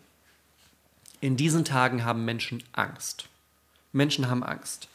In 1.21 1.37
diesen 1.37 1.65
Tagen 1.65 2.05
haben 2.05 2.25
Menschen 2.25 2.63
Angst. 2.73 3.27
Menschen 3.93 4.29
haben 4.29 4.45
Angst. 4.45 4.89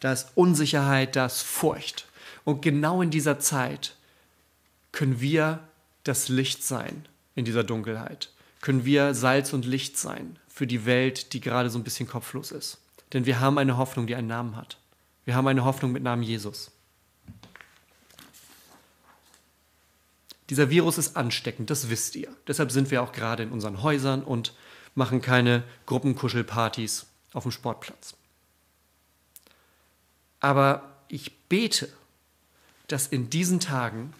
Da 0.00 0.12
ist 0.12 0.32
Unsicherheit, 0.34 1.16
da 1.16 1.26
ist 1.26 1.42
Furcht. 1.42 2.06
Und 2.44 2.60
genau 2.60 3.00
in 3.00 3.10
dieser 3.10 3.38
Zeit 3.38 3.94
können 4.90 5.20
wir 5.20 5.60
das 6.02 6.28
Licht 6.28 6.64
sein 6.64 7.06
in 7.36 7.44
dieser 7.44 7.62
Dunkelheit. 7.62 8.30
Können 8.60 8.84
wir 8.84 9.14
Salz 9.14 9.52
und 9.52 9.64
Licht 9.64 9.96
sein 9.96 10.36
für 10.48 10.66
die 10.66 10.84
Welt, 10.84 11.32
die 11.32 11.40
gerade 11.40 11.70
so 11.70 11.78
ein 11.78 11.84
bisschen 11.84 12.08
kopflos 12.08 12.50
ist. 12.50 12.78
Denn 13.12 13.26
wir 13.26 13.38
haben 13.38 13.58
eine 13.58 13.76
Hoffnung, 13.76 14.08
die 14.08 14.16
einen 14.16 14.26
Namen 14.26 14.56
hat. 14.56 14.78
Wir 15.24 15.36
haben 15.36 15.46
eine 15.46 15.64
Hoffnung 15.64 15.92
mit 15.92 16.02
Namen 16.02 16.24
Jesus. 16.24 16.71
Dieser 20.52 20.68
Virus 20.68 20.98
ist 20.98 21.16
ansteckend, 21.16 21.70
das 21.70 21.88
wisst 21.88 22.14
ihr. 22.14 22.28
Deshalb 22.46 22.70
sind 22.72 22.90
wir 22.90 23.02
auch 23.02 23.12
gerade 23.12 23.42
in 23.42 23.52
unseren 23.52 23.82
Häusern 23.82 24.22
und 24.22 24.52
machen 24.94 25.22
keine 25.22 25.64
Gruppenkuschelpartys 25.86 27.06
auf 27.32 27.44
dem 27.44 27.52
Sportplatz. 27.52 28.12
Aber 30.40 30.92
ich 31.08 31.38
bete, 31.48 31.88
dass 32.86 33.06
in 33.06 33.30
diesen 33.30 33.60
Tagen 33.60 34.12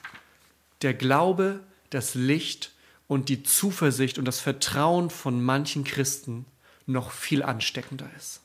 der 0.81 0.95
Glaube, 0.95 1.61
das 1.91 2.15
Licht 2.15 2.73
und 3.09 3.29
die 3.29 3.43
Zuversicht 3.43 4.17
und 4.17 4.25
das 4.25 4.41
Vertrauen 4.41 5.11
von 5.11 5.45
manchen 5.45 5.85
Christen 5.85 6.47
noch 6.87 7.11
viel 7.11 7.43
ansteckender 7.43 8.09
ist. 8.17 8.41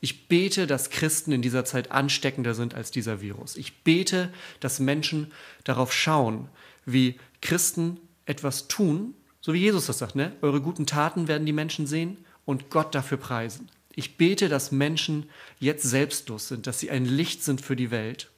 Ich 0.00 0.26
bete, 0.26 0.66
dass 0.66 0.90
Christen 0.90 1.30
in 1.30 1.42
dieser 1.42 1.64
Zeit 1.64 1.92
ansteckender 1.92 2.54
sind 2.54 2.74
als 2.74 2.90
dieser 2.90 3.20
Virus. 3.20 3.54
Ich 3.54 3.84
bete, 3.84 4.32
dass 4.58 4.80
Menschen 4.80 5.30
darauf 5.62 5.92
schauen, 5.92 6.48
wie 6.92 7.18
Christen 7.40 7.98
etwas 8.26 8.68
tun, 8.68 9.14
so 9.40 9.54
wie 9.54 9.58
Jesus 9.58 9.86
das 9.86 9.98
sagt, 9.98 10.16
ne? 10.16 10.32
Eure 10.42 10.60
guten 10.60 10.86
Taten 10.86 11.28
werden 11.28 11.46
die 11.46 11.52
Menschen 11.52 11.86
sehen 11.86 12.18
und 12.44 12.70
Gott 12.70 12.94
dafür 12.94 13.18
preisen. 13.18 13.70
Ich 13.94 14.16
bete, 14.16 14.48
dass 14.48 14.70
Menschen 14.70 15.28
jetzt 15.58 15.82
selbstlos 15.82 16.48
sind, 16.48 16.66
dass 16.66 16.78
sie 16.78 16.90
ein 16.90 17.04
Licht 17.04 17.42
sind 17.42 17.60
für 17.60 17.76
die 17.76 17.90
Welt, 17.90 18.30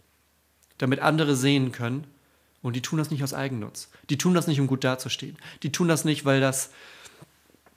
damit 0.79 1.01
andere 1.01 1.37
sehen 1.37 1.73
können. 1.73 2.07
Und 2.63 2.77
die 2.77 2.83
tun 2.83 2.99
das 2.99 3.11
nicht 3.11 3.25
aus 3.25 3.35
Eigennutz. 3.35 3.89
Die 4.09 4.19
tun 4.19 4.35
das 4.35 4.47
nicht, 4.47 4.61
um 4.61 4.69
gut 4.69 4.85
dazustehen. 4.85 5.37
Die 5.65 5.73
tun 5.73 5.89
das 5.89 6.05
nicht, 6.05 6.25
weil 6.25 6.41
das, 6.41 6.71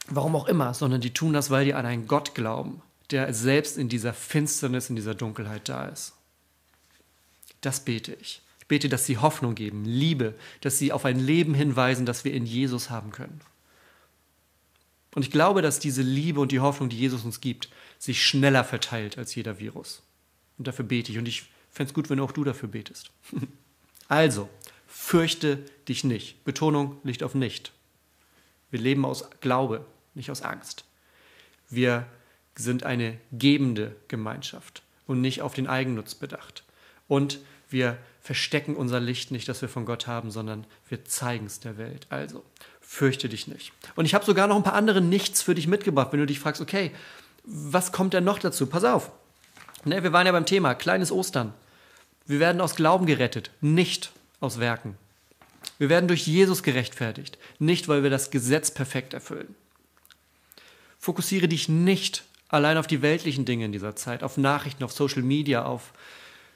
warum 0.08 0.36
auch 0.36 0.48
immer, 0.48 0.74
sondern 0.76 1.02
die 1.02 1.14
tun 1.14 1.34
das, 1.34 1.50
weil 1.50 1.66
die 1.66 1.74
an 1.74 1.88
einen 1.88 2.08
Gott 2.08 2.36
glauben, 2.36 2.82
der 3.10 3.34
selbst 3.34 3.78
in 3.78 3.90
dieser 3.90 4.14
Finsternis, 4.14 4.90
in 4.90 4.96
dieser 4.96 5.16
Dunkelheit 5.16 5.68
da 5.68 5.88
ist. 5.88 6.14
Das 7.62 7.80
bete 7.80 8.14
ich. 8.14 8.42
Ich 8.66 8.68
bete, 8.68 8.90
dass 8.90 9.06
sie 9.06 9.20
Hoffnung 9.20 9.54
geben, 9.54 9.86
Liebe, 9.86 10.34
dass 10.62 10.80
sie 10.80 10.92
auf 10.92 11.06
ein 11.06 11.20
Leben 11.20 11.54
hinweisen, 11.54 12.08
das 12.08 12.26
wir 12.26 12.34
in 12.34 12.48
Jesus 12.48 12.90
haben 12.90 13.12
können. 13.12 13.40
Und 15.14 15.22
ich 15.22 15.30
glaube, 15.30 15.62
dass 15.62 15.78
diese 15.78 16.02
Liebe 16.02 16.40
und 16.40 16.52
die 16.52 16.62
Hoffnung, 16.62 16.90
die 16.90 16.98
Jesus 16.98 17.24
uns 17.24 17.42
gibt, 17.42 17.70
sich 18.00 18.26
schneller 18.26 18.64
verteilt 18.64 19.20
als 19.20 19.36
jeder 19.36 19.60
Virus. 19.60 20.02
Und 20.58 20.68
dafür 20.68 20.84
bete 20.84 21.12
ich. 21.12 21.20
Und 21.20 21.28
ich 21.28 21.44
fände 21.70 21.92
es 21.92 21.94
gut, 21.94 22.10
wenn 22.10 22.20
auch 22.20 22.32
du 22.32 22.44
dafür 22.44 22.68
betest. 22.68 23.12
also, 24.08 24.50
fürchte 24.88 25.58
dich 25.88 26.04
nicht. 26.04 26.44
Betonung 26.44 26.98
liegt 27.04 27.22
auf 27.22 27.36
nicht. 27.36 27.72
Wir 28.72 28.80
leben 28.80 29.06
aus 29.06 29.30
Glaube, 29.42 29.86
nicht 30.16 30.32
aus 30.32 30.42
Angst. 30.42 30.86
Wir 31.70 32.08
sind 32.56 32.84
eine 32.84 33.20
gebende 33.32 33.96
Gemeinschaft 34.08 34.82
und 35.06 35.22
nicht 35.22 35.44
auf 35.44 35.54
den 35.54 35.68
Eigennutz 35.68 36.16
bedacht. 36.16 36.64
Und 37.08 37.40
wir 37.76 37.98
verstecken 38.22 38.78
unser 38.78 39.02
Licht 39.02 39.32
nicht, 39.32 39.50
das 39.50 39.62
wir 39.62 39.68
von 39.68 39.86
Gott 39.86 40.08
haben, 40.08 40.32
sondern 40.32 40.66
wir 40.88 41.04
zeigen 41.04 41.46
es 41.46 41.60
der 41.60 41.78
Welt. 41.78 42.08
Also, 42.10 42.42
fürchte 42.80 43.28
dich 43.28 43.48
nicht. 43.48 43.74
Und 43.96 44.06
ich 44.06 44.14
habe 44.14 44.24
sogar 44.24 44.48
noch 44.48 44.56
ein 44.56 44.64
paar 44.64 44.76
andere 44.76 45.02
Nichts 45.02 45.42
für 45.42 45.56
dich 45.56 45.68
mitgebracht, 45.68 46.14
wenn 46.14 46.22
du 46.22 46.26
dich 46.26 46.40
fragst, 46.40 46.62
okay, 46.62 46.92
was 47.44 47.92
kommt 47.92 48.14
denn 48.14 48.24
noch 48.24 48.40
dazu? 48.40 48.66
Pass 48.68 48.86
auf. 48.86 49.12
Ne, 49.84 50.04
wir 50.04 50.14
waren 50.14 50.26
ja 50.26 50.32
beim 50.32 50.46
Thema, 50.46 50.74
kleines 50.74 51.12
Ostern. 51.12 51.54
Wir 52.26 52.40
werden 52.40 52.62
aus 52.62 52.78
Glauben 52.78 53.06
gerettet, 53.06 53.52
nicht 53.60 54.14
aus 54.40 54.58
Werken. 54.58 54.98
Wir 55.78 55.90
werden 55.90 56.08
durch 56.08 56.26
Jesus 56.26 56.64
gerechtfertigt, 56.64 57.38
nicht 57.60 57.90
weil 57.90 58.04
wir 58.04 58.10
das 58.10 58.32
Gesetz 58.32 58.72
perfekt 58.72 59.14
erfüllen. 59.14 59.54
Fokussiere 60.98 61.50
dich 61.50 61.68
nicht 61.68 62.24
allein 62.48 62.78
auf 62.78 62.88
die 62.88 63.02
weltlichen 63.02 63.44
Dinge 63.44 63.66
in 63.66 63.74
dieser 63.74 63.98
Zeit, 63.98 64.24
auf 64.24 64.38
Nachrichten, 64.38 64.86
auf 64.86 64.94
Social 64.94 65.24
Media, 65.24 65.66
auf 65.66 65.92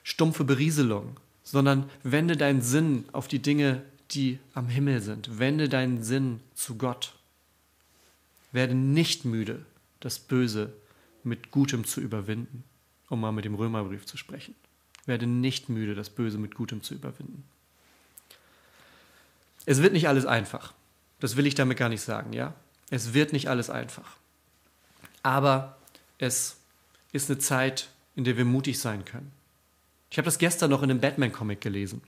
stumpfe 0.03 0.43
Berieselung, 0.43 1.17
sondern 1.43 1.89
wende 2.03 2.37
deinen 2.37 2.61
Sinn 2.61 3.05
auf 3.11 3.27
die 3.27 3.41
Dinge, 3.41 3.83
die 4.11 4.39
am 4.53 4.67
Himmel 4.67 5.01
sind. 5.01 5.39
Wende 5.39 5.69
deinen 5.69 6.03
Sinn 6.03 6.41
zu 6.55 6.75
Gott. 6.77 7.13
Werde 8.51 8.73
nicht 8.73 9.25
müde, 9.25 9.65
das 9.99 10.19
Böse 10.19 10.73
mit 11.23 11.51
Gutem 11.51 11.85
zu 11.85 12.01
überwinden, 12.01 12.63
um 13.09 13.21
mal 13.21 13.31
mit 13.31 13.45
dem 13.45 13.55
Römerbrief 13.55 14.05
zu 14.05 14.17
sprechen. 14.17 14.55
Werde 15.05 15.27
nicht 15.27 15.69
müde, 15.69 15.95
das 15.95 16.09
Böse 16.09 16.37
mit 16.37 16.55
Gutem 16.55 16.81
zu 16.81 16.93
überwinden. 16.93 17.43
Es 19.65 19.81
wird 19.81 19.93
nicht 19.93 20.07
alles 20.07 20.25
einfach. 20.25 20.73
Das 21.19 21.35
will 21.35 21.45
ich 21.45 21.55
damit 21.55 21.77
gar 21.77 21.89
nicht 21.89 22.01
sagen, 22.01 22.33
ja? 22.33 22.53
Es 22.89 23.13
wird 23.13 23.33
nicht 23.33 23.49
alles 23.49 23.69
einfach. 23.69 24.17
Aber 25.21 25.77
es 26.17 26.57
ist 27.11 27.29
eine 27.29 27.39
Zeit, 27.39 27.89
in 28.15 28.23
der 28.23 28.37
wir 28.37 28.45
mutig 28.45 28.79
sein 28.79 29.05
können. 29.05 29.31
Ich 30.09 30.17
habe 30.17 30.25
das 30.25 30.37
gestern 30.37 30.71
noch 30.71 30.81
in 30.81 30.89
einem 30.89 31.01
Batman-Comic 31.01 31.61
gelesen. 31.61 32.01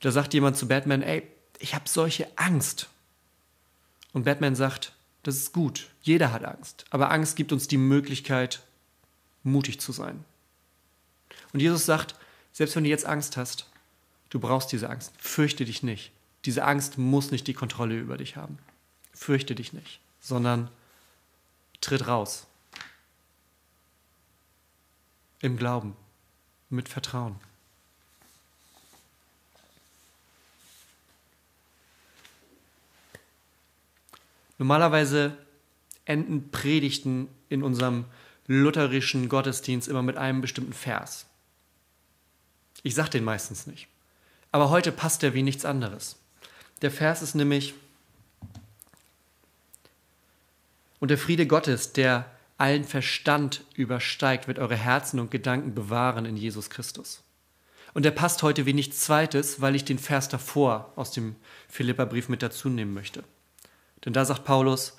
Da 0.00 0.10
sagt 0.12 0.34
jemand 0.34 0.56
zu 0.56 0.68
Batman, 0.68 1.02
ey, 1.02 1.22
ich 1.58 1.74
habe 1.74 1.88
solche 1.88 2.28
Angst. 2.36 2.88
Und 4.12 4.24
Batman 4.24 4.54
sagt, 4.54 4.92
das 5.22 5.36
ist 5.36 5.52
gut, 5.52 5.88
jeder 6.02 6.32
hat 6.32 6.44
Angst, 6.44 6.84
aber 6.90 7.10
Angst 7.10 7.34
gibt 7.34 7.52
uns 7.52 7.66
die 7.66 7.78
Möglichkeit, 7.78 8.62
mutig 9.42 9.80
zu 9.80 9.90
sein. 9.90 10.24
Und 11.52 11.60
Jesus 11.60 11.84
sagt, 11.84 12.14
selbst 12.52 12.76
wenn 12.76 12.84
du 12.84 12.90
jetzt 12.90 13.06
Angst 13.06 13.36
hast, 13.36 13.68
du 14.30 14.38
brauchst 14.38 14.70
diese 14.70 14.88
Angst, 14.88 15.12
fürchte 15.18 15.64
dich 15.64 15.82
nicht. 15.82 16.12
Diese 16.44 16.64
Angst 16.64 16.96
muss 16.96 17.32
nicht 17.32 17.48
die 17.48 17.54
Kontrolle 17.54 17.98
über 17.98 18.16
dich 18.16 18.36
haben. 18.36 18.58
Fürchte 19.12 19.56
dich 19.56 19.72
nicht, 19.72 20.00
sondern 20.20 20.70
tritt 21.80 22.06
raus. 22.06 22.46
Im 25.40 25.56
Glauben, 25.56 25.96
mit 26.70 26.88
Vertrauen. 26.88 27.36
Normalerweise 34.58 35.36
enden 36.06 36.50
Predigten 36.50 37.28
in 37.48 37.62
unserem 37.62 38.06
lutherischen 38.46 39.28
Gottesdienst 39.28 39.88
immer 39.88 40.02
mit 40.02 40.16
einem 40.16 40.40
bestimmten 40.40 40.72
Vers. 40.72 41.26
Ich 42.82 42.94
sage 42.94 43.10
den 43.10 43.24
meistens 43.24 43.66
nicht. 43.66 43.88
Aber 44.52 44.70
heute 44.70 44.92
passt 44.92 45.22
er 45.22 45.34
wie 45.34 45.42
nichts 45.42 45.64
anderes. 45.64 46.16
Der 46.82 46.90
Vers 46.90 47.22
ist 47.22 47.34
nämlich, 47.34 47.74
und 51.00 51.10
der 51.10 51.18
Friede 51.18 51.46
Gottes, 51.46 51.92
der 51.92 52.30
allen 52.58 52.84
Verstand 52.84 53.64
übersteigt, 53.74 54.48
wird 54.48 54.58
eure 54.58 54.76
Herzen 54.76 55.20
und 55.20 55.30
Gedanken 55.30 55.74
bewahren 55.74 56.24
in 56.24 56.36
Jesus 56.36 56.70
Christus. 56.70 57.22
Und 57.92 58.04
der 58.04 58.10
passt 58.10 58.42
heute 58.42 58.66
wie 58.66 58.74
nichts 58.74 59.00
Zweites, 59.00 59.60
weil 59.60 59.74
ich 59.74 59.84
den 59.84 59.98
Vers 59.98 60.28
davor 60.28 60.92
aus 60.96 61.12
dem 61.12 61.36
Philipperbrief 61.68 62.28
mit 62.28 62.42
dazu 62.42 62.68
nehmen 62.68 62.94
möchte. 62.94 63.24
Denn 64.04 64.12
da 64.12 64.24
sagt 64.24 64.44
Paulus, 64.44 64.98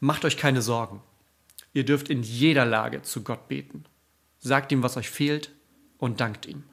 macht 0.00 0.24
euch 0.24 0.36
keine 0.36 0.62
Sorgen. 0.62 1.02
Ihr 1.72 1.84
dürft 1.84 2.08
in 2.08 2.22
jeder 2.22 2.64
Lage 2.64 3.02
zu 3.02 3.22
Gott 3.22 3.48
beten. 3.48 3.84
Sagt 4.40 4.72
ihm, 4.72 4.82
was 4.82 4.96
euch 4.96 5.10
fehlt 5.10 5.50
und 5.98 6.20
dankt 6.20 6.46
ihm. 6.46 6.64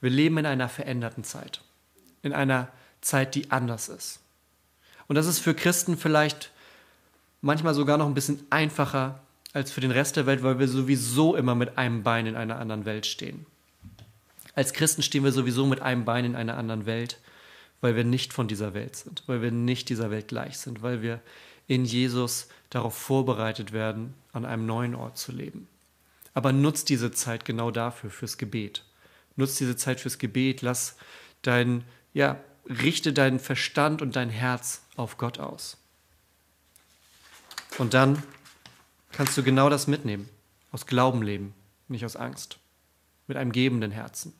Wir 0.00 0.10
leben 0.10 0.38
in 0.38 0.46
einer 0.46 0.68
veränderten 0.68 1.24
Zeit, 1.24 1.60
in 2.22 2.32
einer 2.32 2.68
Zeit, 3.02 3.34
die 3.34 3.50
anders 3.50 3.88
ist. 3.88 4.20
Und 5.08 5.16
das 5.16 5.26
ist 5.26 5.40
für 5.40 5.54
Christen 5.54 5.98
vielleicht 5.98 6.52
manchmal 7.40 7.74
sogar 7.74 7.98
noch 7.98 8.06
ein 8.06 8.14
bisschen 8.14 8.46
einfacher 8.50 9.20
als 9.52 9.72
für 9.72 9.80
den 9.80 9.90
Rest 9.90 10.16
der 10.16 10.26
Welt, 10.26 10.42
weil 10.42 10.58
wir 10.58 10.68
sowieso 10.68 11.34
immer 11.34 11.54
mit 11.54 11.76
einem 11.78 12.02
Bein 12.02 12.26
in 12.26 12.36
einer 12.36 12.58
anderen 12.58 12.84
Welt 12.84 13.06
stehen. 13.06 13.46
Als 14.54 14.72
Christen 14.72 15.02
stehen 15.02 15.24
wir 15.24 15.32
sowieso 15.32 15.66
mit 15.66 15.80
einem 15.80 16.04
Bein 16.04 16.24
in 16.24 16.36
einer 16.36 16.56
anderen 16.56 16.86
Welt, 16.86 17.18
weil 17.80 17.96
wir 17.96 18.04
nicht 18.04 18.32
von 18.32 18.48
dieser 18.48 18.74
Welt 18.74 18.96
sind, 18.96 19.22
weil 19.26 19.42
wir 19.42 19.50
nicht 19.50 19.88
dieser 19.88 20.10
Welt 20.10 20.28
gleich 20.28 20.58
sind, 20.58 20.82
weil 20.82 21.02
wir 21.02 21.20
in 21.66 21.84
Jesus 21.84 22.48
darauf 22.68 22.94
vorbereitet 22.94 23.72
werden, 23.72 24.14
an 24.32 24.44
einem 24.44 24.66
neuen 24.66 24.94
Ort 24.94 25.18
zu 25.18 25.32
leben. 25.32 25.68
Aber 26.34 26.52
nutzt 26.52 26.88
diese 26.88 27.10
Zeit 27.10 27.44
genau 27.44 27.70
dafür, 27.70 28.10
fürs 28.10 28.38
Gebet. 28.38 28.84
Nutzt 29.36 29.58
diese 29.60 29.76
Zeit 29.76 30.00
fürs 30.00 30.18
Gebet, 30.18 30.62
lass 30.62 30.96
dein, 31.42 31.84
ja, 32.12 32.40
richte 32.68 33.12
deinen 33.12 33.40
Verstand 33.40 34.02
und 34.02 34.16
dein 34.16 34.30
Herz 34.30 34.82
auf 34.96 35.16
Gott 35.16 35.38
aus. 35.38 35.76
Und 37.78 37.94
dann 37.94 38.22
kannst 39.12 39.36
du 39.36 39.42
genau 39.42 39.68
das 39.68 39.86
mitnehmen. 39.86 40.28
Aus 40.72 40.86
Glauben 40.86 41.22
leben, 41.22 41.54
nicht 41.88 42.04
aus 42.04 42.16
Angst. 42.16 42.58
Mit 43.26 43.36
einem 43.36 43.52
gebenden 43.52 43.90
Herzen. 43.90 44.32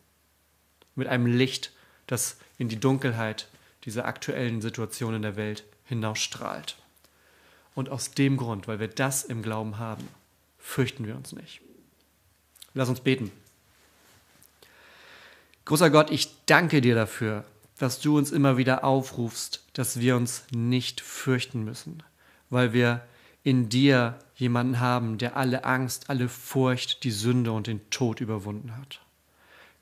Mit 0.95 1.09
einem 1.09 1.27
Licht, 1.27 1.73
das 2.07 2.37
in 2.59 2.69
die 2.69 2.81
Dunkelheit 2.81 3.49
dieser 3.85 4.05
aktuellen 4.05 4.61
Situation 4.61 5.15
in 5.15 5.23
der 5.23 5.37
Welt 5.37 5.65
hinausstrahlt. 5.85 6.77
Und 7.75 7.89
aus 7.89 8.13
dem 8.13 8.37
Grund, 8.37 8.69
weil 8.69 8.81
wir 8.81 8.89
das 8.89 9.25
im 9.25 9.43
Glauben 9.43 9.79
haben, 9.79 10.07
fürchten 10.59 11.07
wir 11.07 11.17
uns 11.17 11.33
nicht. 11.33 11.61
Lass 12.75 12.89
uns 12.89 13.01
beten. 13.01 13.33
Großer 15.65 15.91
Gott, 15.91 16.11
ich 16.11 16.31
danke 16.47 16.81
dir 16.81 16.95
dafür, 16.95 17.45
dass 17.79 18.01
du 18.01 18.19
uns 18.19 18.33
immer 18.33 18.57
wieder 18.57 18.85
aufrufst, 18.85 19.65
dass 19.73 20.01
wir 20.01 20.17
uns 20.17 20.45
nicht 20.51 21.01
fürchten 21.01 21.65
müssen, 21.65 22.03
weil 22.51 22.73
wir 22.73 23.03
in 23.43 23.69
dir 23.69 24.19
jemanden 24.35 24.81
haben, 24.81 25.19
der 25.19 25.37
alle 25.37 25.65
Angst, 25.65 26.11
alle 26.11 26.29
Furcht, 26.29 27.05
die 27.05 27.11
Sünde 27.11 27.53
und 27.53 27.67
den 27.67 27.89
Tod 27.91 28.21
überwunden 28.21 28.77
hat. 28.77 29.01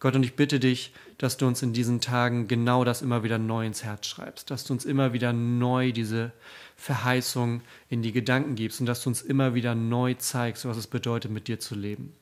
Gott, 0.00 0.14
und 0.14 0.22
ich 0.22 0.36
bitte 0.36 0.60
dich, 0.60 0.92
dass 1.16 1.36
du 1.38 1.46
uns 1.46 1.60
in 1.62 1.72
diesen 1.72 2.00
Tagen 2.00 2.46
genau 2.46 2.84
das 2.84 3.02
immer 3.02 3.24
wieder 3.24 3.38
neu 3.38 3.66
ins 3.66 3.82
Herz 3.82 4.06
schreibst, 4.06 4.48
dass 4.50 4.62
du 4.62 4.72
uns 4.72 4.84
immer 4.84 5.12
wieder 5.12 5.32
neu 5.32 5.90
diese 5.90 6.30
Verheißung 6.76 7.62
in 7.88 8.02
die 8.02 8.12
Gedanken 8.12 8.54
gibst 8.54 8.78
und 8.78 8.86
dass 8.86 9.02
du 9.02 9.10
uns 9.10 9.22
immer 9.22 9.54
wieder 9.54 9.74
neu 9.74 10.14
zeigst, 10.14 10.64
was 10.64 10.76
es 10.76 10.86
bedeutet, 10.86 11.32
mit 11.32 11.48
dir 11.48 11.58
zu 11.58 11.74
leben. 11.74 12.14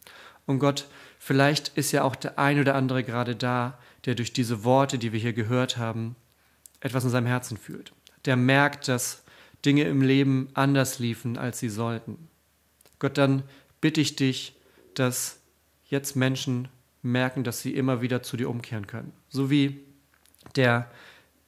Und 0.46 0.58
Gott, 0.58 0.88
vielleicht 1.18 1.76
ist 1.76 1.92
ja 1.92 2.04
auch 2.04 2.16
der 2.16 2.38
ein 2.38 2.58
oder 2.58 2.74
andere 2.74 3.04
gerade 3.04 3.36
da, 3.36 3.78
der 4.06 4.14
durch 4.14 4.32
diese 4.32 4.64
Worte, 4.64 4.96
die 4.96 5.12
wir 5.12 5.20
hier 5.20 5.34
gehört 5.34 5.76
haben, 5.76 6.16
etwas 6.80 7.04
in 7.04 7.10
seinem 7.10 7.26
Herzen 7.26 7.58
fühlt. 7.58 7.92
Der 8.24 8.36
merkt, 8.36 8.88
dass 8.88 9.22
Dinge 9.64 9.84
im 9.84 10.02
Leben 10.02 10.48
anders 10.54 10.98
liefen, 10.98 11.38
als 11.38 11.58
sie 11.58 11.68
sollten. 11.68 12.28
Gott, 12.98 13.18
dann 13.18 13.42
bitte 13.80 14.00
ich 14.00 14.16
dich, 14.16 14.54
dass 14.94 15.40
jetzt 15.88 16.16
Menschen 16.16 16.68
merken, 17.02 17.44
dass 17.44 17.60
sie 17.60 17.74
immer 17.74 18.00
wieder 18.00 18.22
zu 18.22 18.36
dir 18.36 18.50
umkehren 18.50 18.86
können. 18.86 19.12
So 19.28 19.50
wie 19.50 19.80
der 20.54 20.90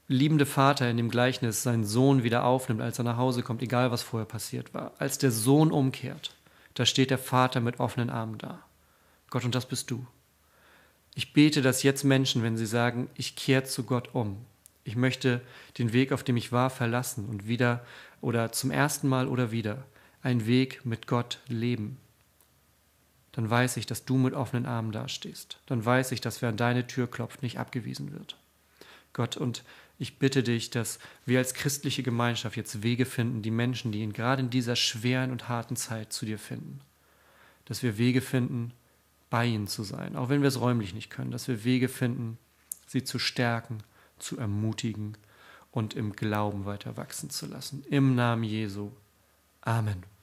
liebende 0.08 0.46
Vater 0.46 0.88
in 0.88 0.96
dem 0.96 1.10
Gleichnis 1.10 1.62
seinen 1.62 1.84
Sohn 1.84 2.22
wieder 2.22 2.44
aufnimmt, 2.44 2.80
als 2.80 2.98
er 2.98 3.04
nach 3.04 3.16
Hause 3.16 3.42
kommt, 3.42 3.62
egal 3.62 3.90
was 3.90 4.02
vorher 4.02 4.26
passiert 4.26 4.72
war. 4.74 4.92
Als 4.98 5.18
der 5.18 5.30
Sohn 5.30 5.70
umkehrt, 5.70 6.34
da 6.74 6.86
steht 6.86 7.10
der 7.10 7.18
Vater 7.18 7.60
mit 7.60 7.78
offenen 7.78 8.10
Armen 8.10 8.38
da. 8.38 8.64
Gott, 9.30 9.44
und 9.44 9.54
das 9.54 9.66
bist 9.66 9.90
du. 9.90 10.06
Ich 11.14 11.32
bete, 11.32 11.62
dass 11.62 11.82
jetzt 11.82 12.04
Menschen, 12.04 12.42
wenn 12.42 12.56
sie 12.56 12.66
sagen, 12.66 13.10
ich 13.14 13.36
kehre 13.36 13.64
zu 13.64 13.84
Gott 13.84 14.14
um, 14.14 14.44
ich 14.88 14.96
möchte 14.96 15.42
den 15.76 15.92
Weg, 15.92 16.12
auf 16.12 16.24
dem 16.24 16.38
ich 16.38 16.50
war, 16.50 16.70
verlassen 16.70 17.26
und 17.26 17.46
wieder 17.46 17.84
oder 18.22 18.52
zum 18.52 18.70
ersten 18.70 19.06
Mal 19.06 19.28
oder 19.28 19.52
wieder 19.52 19.84
einen 20.22 20.46
Weg 20.46 20.84
mit 20.86 21.06
Gott 21.06 21.40
leben, 21.46 21.98
dann 23.32 23.50
weiß 23.50 23.76
ich, 23.76 23.84
dass 23.84 24.06
du 24.06 24.16
mit 24.16 24.32
offenen 24.32 24.64
Armen 24.64 24.90
dastehst. 24.90 25.60
Dann 25.66 25.84
weiß 25.84 26.12
ich, 26.12 26.22
dass 26.22 26.40
wer 26.40 26.48
an 26.48 26.56
deine 26.56 26.86
Tür 26.86 27.06
klopft, 27.06 27.42
nicht 27.42 27.58
abgewiesen 27.58 28.12
wird. 28.12 28.38
Gott, 29.12 29.36
und 29.36 29.62
ich 29.98 30.18
bitte 30.18 30.42
dich, 30.42 30.70
dass 30.70 30.98
wir 31.26 31.38
als 31.38 31.52
christliche 31.52 32.02
Gemeinschaft 32.02 32.56
jetzt 32.56 32.82
Wege 32.82 33.04
finden, 33.04 33.42
die 33.42 33.50
Menschen, 33.50 33.92
die 33.92 34.02
in, 34.02 34.14
gerade 34.14 34.40
in 34.40 34.48
dieser 34.48 34.74
schweren 34.74 35.30
und 35.30 35.50
harten 35.50 35.76
Zeit 35.76 36.14
zu 36.14 36.24
dir 36.24 36.38
finden. 36.38 36.80
Dass 37.66 37.82
wir 37.82 37.98
Wege 37.98 38.22
finden, 38.22 38.72
bei 39.28 39.44
ihnen 39.44 39.66
zu 39.66 39.82
sein, 39.82 40.16
auch 40.16 40.30
wenn 40.30 40.40
wir 40.40 40.48
es 40.48 40.60
räumlich 40.60 40.94
nicht 40.94 41.10
können. 41.10 41.30
Dass 41.30 41.46
wir 41.46 41.62
Wege 41.62 41.88
finden, 41.90 42.38
sie 42.86 43.04
zu 43.04 43.18
stärken, 43.18 43.82
zu 44.18 44.38
ermutigen 44.38 45.16
und 45.70 45.94
im 45.94 46.12
Glauben 46.12 46.64
weiter 46.64 46.96
wachsen 46.96 47.30
zu 47.30 47.46
lassen. 47.46 47.84
Im 47.88 48.14
Namen 48.14 48.44
Jesu. 48.44 48.90
Amen. 49.60 50.17